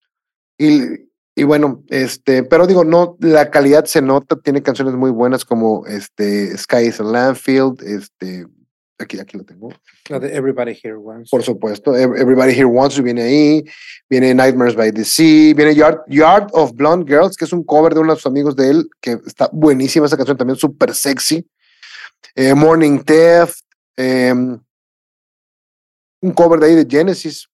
[0.59, 5.45] Y, y bueno, este, pero digo, no, la calidad se nota, tiene canciones muy buenas
[5.45, 8.45] como este Sky is a Landfield, este,
[9.03, 9.69] aquí, aquí lo tengo.
[10.09, 11.29] La de Everybody Here Once.
[11.31, 13.63] Por supuesto, Ev- Everybody Here Wants You viene ahí,
[14.09, 17.93] viene Nightmares by the Sea, viene Yard, Yard of Blonde Girls, que es un cover
[17.93, 21.47] de uno de sus amigos de él, que está buenísima esa canción, también súper sexy.
[22.35, 23.59] Eh, Morning Theft,
[23.95, 24.59] em,
[26.21, 27.47] un cover de ahí de Genesis.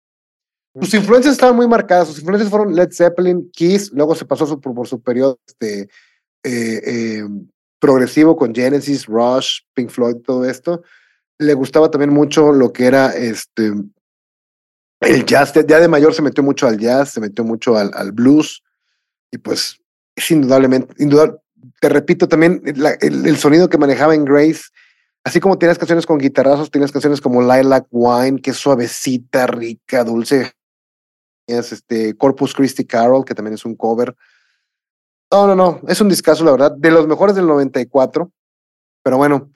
[0.80, 4.62] Sus influencias estaban muy marcadas, sus influencias fueron Led Zeppelin, Kiss, luego se pasó su-
[4.62, 5.90] por, por su periodo este,
[6.44, 7.24] eh, eh,
[7.80, 10.84] progresivo con Genesis, Rush, Pink Floyd, todo esto
[11.40, 13.74] le gustaba también mucho lo que era este
[15.02, 15.54] el jazz.
[15.54, 18.64] Ya de mayor se metió mucho al jazz, se metió mucho al, blues.
[19.32, 19.80] Y pues
[20.16, 21.38] es indudablemente, indudable,
[21.80, 22.62] te repito también,
[23.02, 24.64] el, sonido que manejaba en Grace,
[25.24, 30.04] así como tienes canciones con guitarrazos, tienes canciones como Lilac Wine, que es suavecita, rica,
[30.04, 30.54] dulce.
[31.46, 34.16] Tienes este Corpus Christi Carol, que también es un cover.
[35.32, 38.32] No, no, no, es un discazo, la verdad, de los mejores del 94.
[39.04, 39.52] Pero bueno,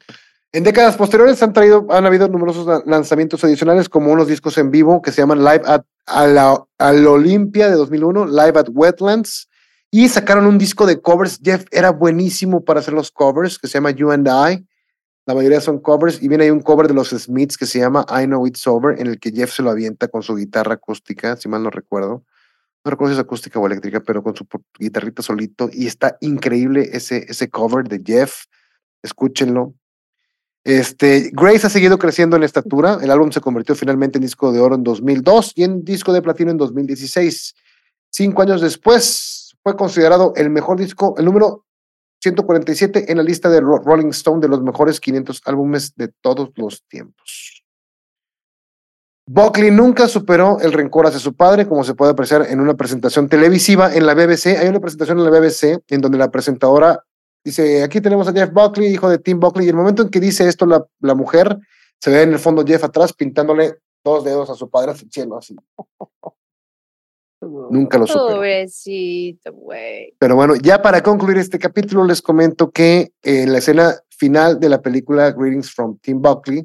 [0.53, 4.71] en décadas posteriores han traído, han habido numerosos la- lanzamientos adicionales, como unos discos en
[4.71, 9.47] vivo que se llaman Live at a Olympia de 2001, Live at Wetlands,
[9.91, 11.39] y sacaron un disco de covers.
[11.41, 14.65] Jeff era buenísimo para hacer los covers, que se llama You and I.
[15.27, 18.05] La mayoría son covers, y viene ahí un cover de los Smiths que se llama
[18.09, 21.35] I Know It's Over, en el que Jeff se lo avienta con su guitarra acústica,
[21.37, 22.25] si mal no recuerdo.
[22.83, 24.47] No recuerdo si es acústica o eléctrica, pero con su
[24.79, 28.45] guitarrita solito, y está increíble ese, ese cover de Jeff.
[29.03, 29.75] Escúchenlo.
[30.63, 32.99] Este, Grace ha seguido creciendo en estatura.
[33.01, 36.21] El álbum se convirtió finalmente en disco de oro en 2002 y en disco de
[36.21, 37.55] platino en 2016.
[38.11, 41.65] Cinco años después, fue considerado el mejor disco, el número
[42.21, 46.51] 147 en la lista de Ro- Rolling Stone de los mejores 500 álbumes de todos
[46.55, 47.63] los tiempos.
[49.27, 53.29] Buckley nunca superó el rencor hacia su padre, como se puede apreciar en una presentación
[53.29, 54.57] televisiva en la BBC.
[54.59, 57.05] Hay una presentación en la BBC en donde la presentadora
[57.43, 60.19] Dice, aquí tenemos a Jeff Buckley, hijo de Tim Buckley, y el momento en que
[60.19, 61.57] dice esto la, la mujer,
[61.99, 65.11] se ve en el fondo Jeff atrás pintándole dos dedos a su padre hacia el
[65.11, 65.55] cielo, así.
[67.41, 68.05] Nunca lo.
[68.05, 70.13] Pobrecito, güey.
[70.19, 74.69] Pero bueno, ya para concluir este capítulo, les comento que en la escena final de
[74.69, 76.59] la película Greetings from Tim Buckley,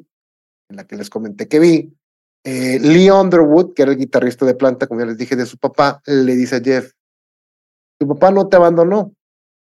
[0.69, 1.91] en la que les comenté que vi,
[2.43, 5.57] eh, Lee Underwood, que era el guitarrista de planta, como ya les dije, de su
[5.57, 6.91] papá, le dice a Jeff,
[7.99, 9.13] tu papá no te abandonó.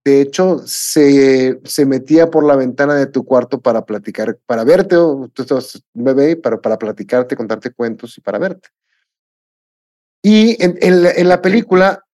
[0.08, 4.96] De hecho, se, se metía por la ventana de tu cuarto para platicar, para verte,
[4.96, 8.70] o tú estabas bebé, para, para platicarte, contarte cuentos y para verte.
[10.22, 12.06] Y en, en la película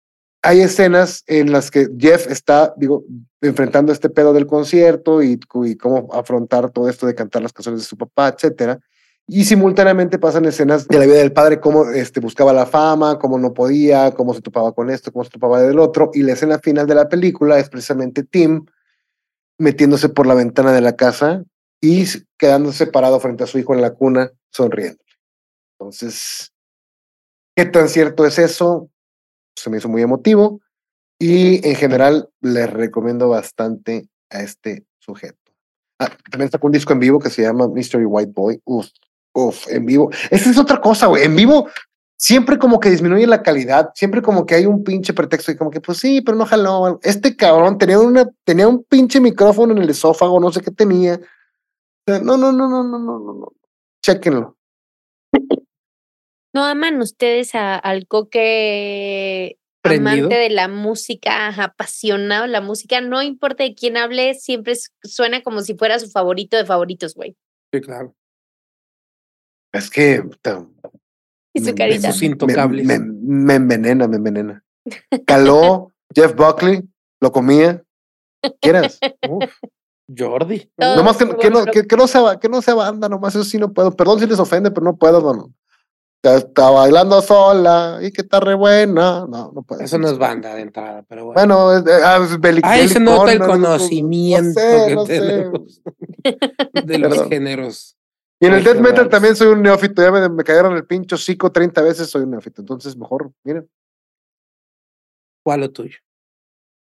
[0.42, 3.06] hay escenas en las que Jeff está, digo,
[3.42, 7.82] enfrentando este pedo del concierto y, y cómo afrontar todo esto de cantar las canciones
[7.82, 8.80] de su papá, etcétera.
[9.28, 13.40] Y simultáneamente pasan escenas de la vida del padre, cómo este, buscaba la fama, cómo
[13.40, 16.12] no podía, cómo se topaba con esto, cómo se topaba del otro.
[16.14, 18.66] Y la escena final de la película es precisamente Tim
[19.58, 21.44] metiéndose por la ventana de la casa
[21.80, 22.06] y
[22.38, 25.04] quedándose parado frente a su hijo en la cuna, sonriendo.
[25.80, 26.52] Entonces,
[27.56, 28.90] ¿qué tan cierto es eso?
[29.56, 30.62] Se me hizo muy emotivo
[31.20, 35.38] y en general les recomiendo bastante a este sujeto.
[36.00, 38.62] Ah, también sacó un disco en vivo que se llama Mystery White Boy.
[38.66, 38.88] Uf,
[39.34, 40.12] uf, en vivo.
[40.30, 41.24] Esa es otra cosa, güey.
[41.24, 41.68] En vivo
[42.24, 45.72] siempre como que disminuye la calidad, siempre como que hay un pinche pretexto y como
[45.72, 47.00] que pues sí, pero no jaló.
[47.04, 51.20] Este cabrón tenía una tenía un pinche micrófono en el esófago, no sé qué tenía.
[52.08, 53.54] no, no, no, no, no, no, no, no.
[54.02, 54.58] Chéquenlo.
[56.54, 63.02] ¿No aman ustedes a, al coque amante de la música, apasionado la música?
[63.02, 67.36] No importa de quién hable, siempre suena como si fuera su favorito de favoritos, güey.
[67.74, 68.16] Sí, claro.
[69.74, 70.24] Es que
[71.54, 72.12] y su carita.
[72.22, 72.86] intocables.
[72.86, 74.64] Me, me, envenena, me envenena.
[75.26, 76.84] Caló Jeff Buckley,
[77.20, 77.84] lo comía.
[78.60, 79.00] ¿Quieres?
[80.16, 80.70] Jordi.
[80.78, 83.72] nomás que, que, no, que, no sea, que no sea banda, nomás eso sí no
[83.72, 83.96] puedo.
[83.96, 85.52] Perdón si les ofende, pero no puedo, no.
[86.24, 89.26] Está bailando sola y que está re buena.
[89.28, 89.82] No, no puedo.
[89.82, 91.40] Eso no es banda de entrada, pero bueno.
[91.40, 95.82] Bueno, es, ah, es Ahí se nota el conocimiento que tenemos
[96.86, 97.98] de los géneros.
[98.44, 100.02] Y en el death metal también soy un neófito.
[100.02, 102.62] Ya me, me cayeron el pincho psico 30 veces, soy un neófito.
[102.62, 103.70] Entonces, mejor, miren.
[105.46, 105.98] ¿Cuál lo tuyo?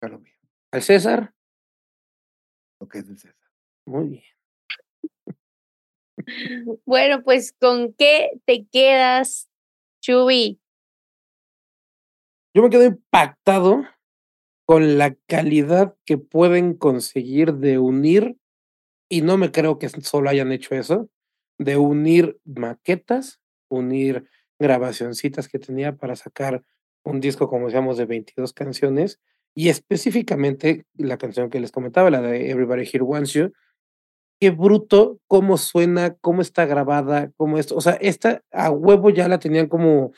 [0.01, 0.33] ¿Cuál lo mío?
[0.73, 1.33] ¿Al César?
[2.81, 3.37] Lo que es del César.
[3.85, 4.23] Muy bien.
[6.85, 9.49] Bueno, pues, ¿con qué te quedas,
[10.01, 10.59] Chubi?
[12.53, 13.85] Yo me quedo impactado
[14.65, 18.37] con la calidad que pueden conseguir de unir,
[19.09, 21.09] y no me creo que solo hayan hecho eso,
[21.57, 23.39] de unir maquetas,
[23.69, 24.27] unir
[24.59, 26.63] grabacioncitas que tenía para sacar
[27.03, 29.19] un disco, como decíamos, de 22 canciones,
[29.53, 33.53] y específicamente la canción que les comentaba, la de Everybody Here Wants You,
[34.39, 39.27] qué bruto, cómo suena, cómo está grabada, cómo esto, o sea, esta a huevo ya
[39.27, 40.11] la tenían como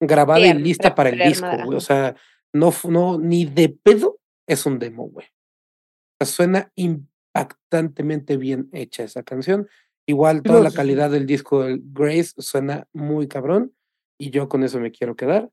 [0.00, 2.16] grabada y lista para el disco, güey, o sea,
[2.52, 5.26] no, no, ni de pedo es un demo, güey.
[5.26, 9.68] O sea, suena impactantemente bien hecha esa canción
[10.06, 13.74] Igual toda la calidad del disco del Grace suena muy cabrón
[14.18, 15.50] y yo con eso me quiero quedar.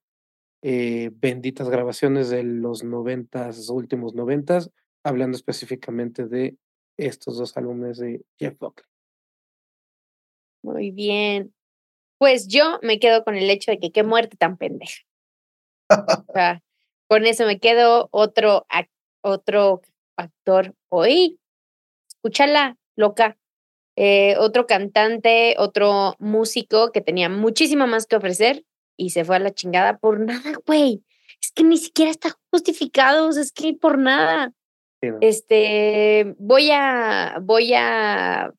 [0.61, 4.71] Eh, benditas grabaciones de los noventas, últimos noventas,
[5.03, 6.57] hablando específicamente de
[6.97, 8.85] estos dos álbumes de Jeff Buckley.
[10.63, 11.53] Muy bien.
[12.17, 15.03] Pues yo me quedo con el hecho de que qué muerte tan pendeja.
[17.07, 18.65] con eso me quedo otro,
[19.21, 19.81] otro
[20.17, 21.39] actor hoy.
[22.09, 23.37] Escúchala, loca.
[24.01, 28.63] Eh, otro cantante, otro músico que tenía muchísimo más que ofrecer
[28.95, 31.03] y se fue a la chingada por nada, güey.
[31.41, 34.53] Es que ni siquiera está justificado, es que por nada.
[35.19, 38.53] Este, voy a, voy a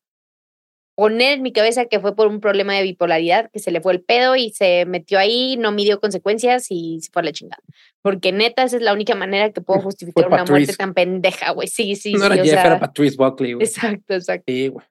[0.93, 3.93] poner en mi cabeza que fue por un problema de bipolaridad, que se le fue
[3.93, 7.63] el pedo y se metió ahí, no midió consecuencias y se fue a la chingada.
[8.03, 11.67] Porque neta, esa es la única manera que puedo justificar una muerte tan pendeja, güey.
[11.67, 12.25] Sí, sí, no sí.
[12.25, 13.65] era Jeff, era Patrice Buckley, güey.
[13.65, 14.43] Exacto, exacto.
[14.47, 14.85] Sí, güey.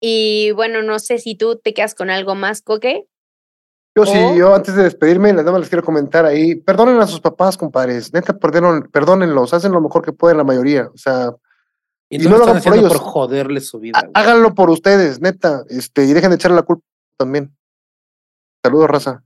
[0.00, 3.06] Y bueno, no sé si tú te quedas con algo más, Coque.
[3.96, 7.20] Yo sí, yo antes de despedirme, las damas les quiero comentar ahí, perdonen a sus
[7.20, 11.34] papás, compadres, neta, perdonen, perdónenlos, hacen lo mejor que pueden la mayoría, o sea,
[12.08, 12.92] y, no, lo hagan por ellos.
[12.92, 14.00] por joderles su vida.
[14.14, 16.84] Háganlo por ustedes, neta, este, y dejen de echarle la culpa
[17.16, 17.54] también.
[18.64, 19.24] Saludos, raza.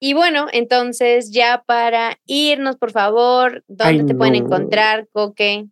[0.00, 5.66] Y bueno, entonces ya para irnos, por favor, ¿dónde te pueden encontrar, Coque?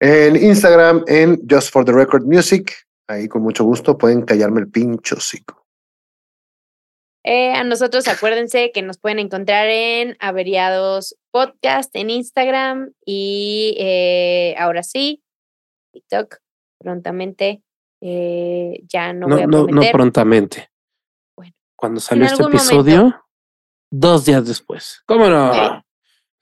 [0.00, 2.72] En Instagram, en Just for the Record Music,
[3.06, 5.64] Ahí con mucho gusto pueden callarme el pincho cico.
[7.26, 14.54] Eh, a nosotros acuérdense que nos pueden encontrar en Averiados Podcast en Instagram y eh,
[14.58, 15.22] ahora sí,
[15.92, 16.36] TikTok
[16.78, 17.62] prontamente.
[18.02, 20.70] Eh, ya no, voy a no, no prontamente.
[21.34, 23.24] Bueno, cuando salió este episodio,
[23.90, 25.02] dos días después.
[25.06, 25.82] ¿Cómo no?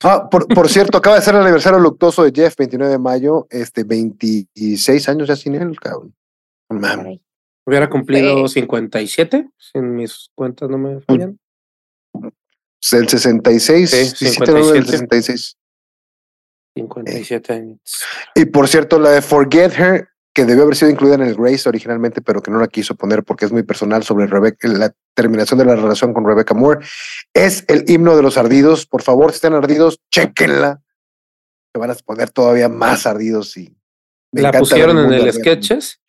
[0.03, 3.47] Ah, por, por cierto, acaba de ser el aniversario luctuoso de Jeff, 29 de mayo,
[3.49, 6.13] este 26 años ya sin él, cabrón.
[7.65, 11.39] Hubiera cumplido 57, si mis cuentas no me fallan.
[12.91, 13.89] El 66.
[13.89, 14.77] Sí, 57.
[14.77, 15.57] El 66.
[16.75, 17.79] 57 años.
[18.35, 21.69] Y por cierto, la de Forget Her, que debió haber sido incluida en el Grace
[21.69, 25.59] originalmente, pero que no la quiso poner porque es muy personal sobre Rebecca, la terminación
[25.59, 26.85] de la relación con Rebecca Moore,
[27.33, 28.85] es el himno de los ardidos.
[28.85, 30.81] Por favor, si están ardidos, chequenla.
[31.73, 33.75] Que van a poner todavía más ardidos y.
[34.31, 36.02] ¿La pusieron en el sketches?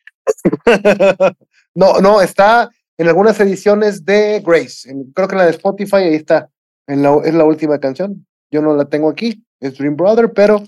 [1.74, 4.92] no, no, está en algunas ediciones de Grace.
[5.14, 6.48] creo que en la de Spotify ahí está.
[6.86, 8.26] En la, es la última canción.
[8.50, 10.62] Yo no la tengo aquí, es Dream Brother, pero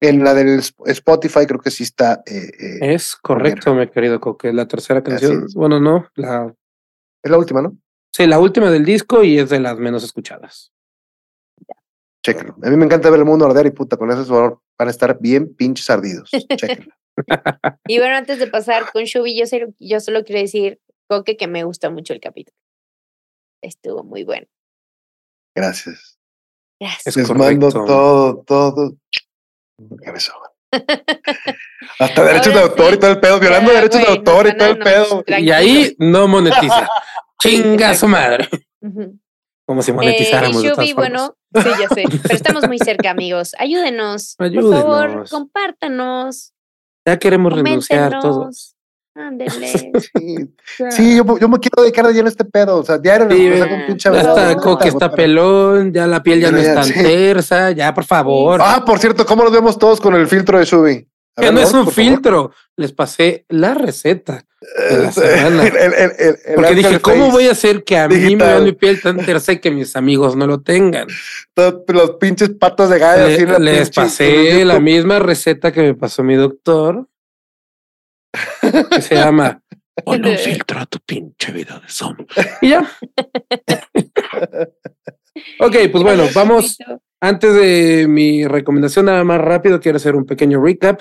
[0.00, 2.22] en la del Spotify creo que sí está.
[2.26, 4.52] Eh, eh, es correcto, mi querido Coque.
[4.52, 6.54] La tercera canción, bueno, no, la
[7.22, 7.76] Es la última, ¿no?
[8.12, 10.72] Sí, la última del disco y es de las menos escuchadas.
[12.22, 12.56] Chéquenlo.
[12.62, 14.90] A mí me encanta ver el mundo arder y puta, con ese sabor van a
[14.90, 16.30] estar bien pinches ardidos.
[16.30, 16.92] Chéquenlo.
[17.86, 21.46] Y bueno, antes de pasar con Shubi, yo, solo- yo solo quiero decir, Coque, que
[21.46, 22.56] me gusta mucho el capítulo.
[23.62, 24.46] Estuvo muy bueno.
[25.54, 26.18] Gracias.
[26.80, 27.06] Gracias.
[27.06, 28.96] Es Les mando todo, todo.
[31.98, 34.68] Hasta derechos de autor y todo el pedo, violando Ya, derechos de autor y todo
[34.68, 35.24] el pedo.
[35.38, 36.88] Y ahí no monetiza.
[37.40, 38.48] Chinga su madre.
[39.66, 40.62] Como si Eh, y monetizáramos.
[40.62, 43.54] todas Shubi, bueno, sí, ya sé, pero estamos muy cerca, amigos.
[43.58, 44.34] Ayúdenos.
[44.36, 46.52] Por favor, compártanos.
[47.06, 48.74] Ya queremos renunciar todos.
[49.14, 49.92] Ándele.
[50.16, 50.36] Sí,
[50.90, 52.78] sí, yo, yo me quiero dedicar de lleno a este pedo.
[52.80, 54.56] O sea, diario Sí, me un pinche Ya está.
[54.56, 56.92] Coque está pelón, ya la piel ya no Ya, es tan sí.
[57.02, 58.60] tersa, ya por favor.
[58.62, 61.08] Ah, por cierto, ¿cómo nos vemos todos con el filtro de Shubi?
[61.34, 61.92] Que no es un favor.
[61.94, 64.44] filtro, les pasé la receta.
[64.90, 65.66] De la semana.
[65.66, 68.44] el- el- el- el- el Porque dije, ¿cómo voy a hacer que a mí me
[68.44, 71.06] vean mi piel tan tersa y que mis amigos no lo tengan?
[71.88, 73.58] Los pinches patas de gallo.
[73.58, 77.06] Le- les pasé la misma receta que me pasó mi doctor,
[78.90, 79.62] que se llama
[80.04, 82.26] Ponle un filtro a tu pinche vida de zombie.
[82.60, 82.80] Y ya.
[85.60, 86.76] ok, pues bueno, vamos.
[87.18, 91.00] Antes de mi recomendación, nada más rápido, quiero hacer un pequeño recap.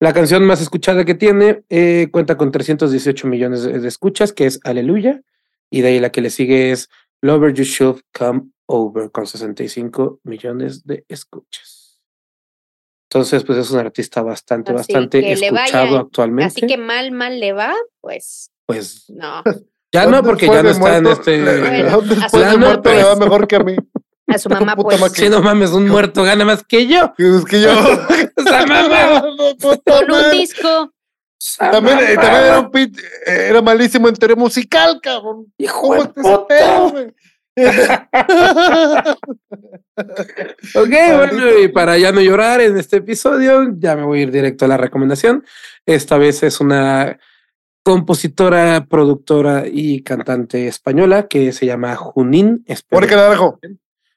[0.00, 4.46] La canción más escuchada que tiene eh, cuenta con 318 millones de, de escuchas, que
[4.46, 5.22] es Aleluya.
[5.70, 6.88] Y de ahí la que le sigue es
[7.20, 11.73] Lover You Should Come Over, con 65 millones de escuchas.
[13.10, 16.00] Entonces, pues es un artista bastante, Así bastante escuchado vaya.
[16.00, 16.44] actualmente.
[16.46, 19.42] Así que mal, mal le va, pues pues no.
[19.92, 21.38] ya no, ¿Dónde porque ya no está en este.
[21.38, 23.18] Le- Bueno, a su muerto mamá, le va pues.
[23.20, 23.76] mejor que a mí.
[24.26, 25.12] A su mamá, Puta pues.
[25.12, 27.12] Si no mames, un muerto gana más que yo.
[27.18, 27.70] Es que yo.
[28.36, 29.22] Esa mamá.
[29.60, 30.90] Puta Con un disco.
[31.58, 32.22] También, eh, mamá.
[32.22, 35.52] también era un pit, eh, era malísimo en teoría musical, cabrón.
[35.58, 37.06] Hijo ¿Cómo de puta.
[40.74, 44.30] Ok, bueno, y para ya no llorar en este episodio, ya me voy a ir
[44.32, 45.44] directo a la recomendación.
[45.86, 47.18] Esta vez es una
[47.84, 52.64] compositora, productora y cantante española que se llama Junín.
[52.66, 53.60] Espero- Mónica Naranjo.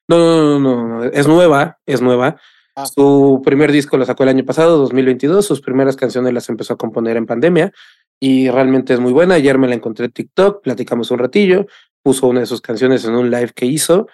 [0.07, 2.37] No, no, no, no, no, es nueva, es nueva.
[2.75, 2.85] Ah.
[2.85, 5.45] Su primer disco lo sacó el año pasado, 2022.
[5.45, 7.73] Sus primeras canciones las empezó a componer en pandemia
[8.19, 9.35] y realmente es muy buena.
[9.35, 11.65] Ayer me la encontré en TikTok, platicamos un ratillo,
[12.07, 14.07] puso una de sus canciones en un live que hizo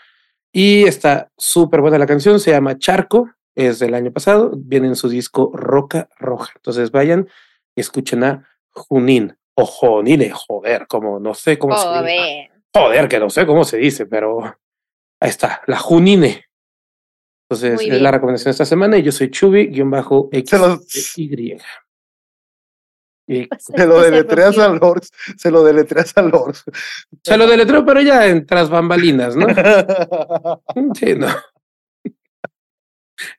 [0.52, 2.40] y está súper buena la canción.
[2.40, 6.54] Se llama Charco, es del año pasado, viene en su disco Roca Roja.
[6.56, 7.30] Entonces vayan
[7.76, 12.00] y escuchen a Junín o Jonine, joder, como no sé cómo se dice.
[12.00, 12.52] Joder.
[12.74, 14.44] Joder, que no sé cómo se dice, pero
[15.20, 16.46] ahí está, la Junine.
[17.48, 20.50] Entonces, es la recomendación de esta semana y yo soy Chubi-X.
[20.50, 20.82] Se lo,
[21.16, 21.58] Y.
[23.28, 25.12] Y se lo deletreas a Lords.
[25.38, 26.64] Se lo deletreas a Lords.
[27.24, 29.48] se lo deletreo, pero ya en tras bambalinas, ¿no?
[30.96, 31.28] Sí, no.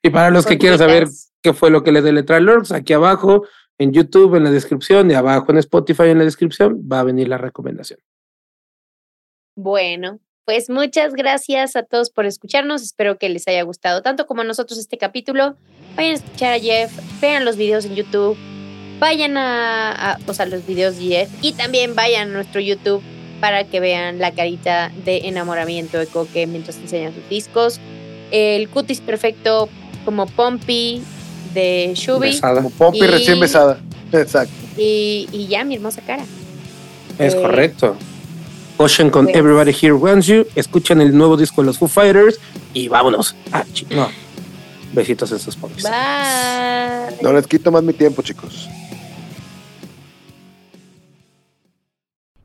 [0.03, 1.09] Y para los que quieran saber
[1.43, 5.11] qué fue lo que le deletré a Lords, aquí abajo en YouTube, en la descripción,
[5.11, 7.99] y abajo en Spotify, en la descripción, va a venir la recomendación.
[9.57, 12.82] Bueno, pues muchas gracias a todos por escucharnos.
[12.82, 15.57] Espero que les haya gustado tanto como a nosotros este capítulo.
[15.97, 18.37] Vayan a escuchar a Jeff, vean los videos en YouTube,
[18.99, 23.03] vayan a, a o sea, los videos de Jeff y también vayan a nuestro YouTube
[23.40, 27.80] para que vean la carita de enamoramiento de Coque mientras enseñan sus discos.
[28.30, 29.68] El cutis perfecto
[30.05, 31.03] como Pompey
[31.53, 32.57] de Shubi Besada.
[32.57, 33.78] Como Pompi Y- recién besada.
[34.12, 34.53] Exacto.
[34.78, 36.24] y, y ya mi hermosa cara.
[37.18, 37.97] Es Eh, correcto.
[38.76, 40.47] Ocean con pues- Everybody Here Wants You.
[40.55, 42.40] Escuchen el nuevo disco de los Foo Fighters
[42.72, 43.34] y vámonos.
[43.53, 44.09] Ah, no.
[44.92, 45.84] Besitos en sus pompis.
[45.84, 47.16] Bye.
[47.22, 48.68] No les quito más mi tiempo, chicos.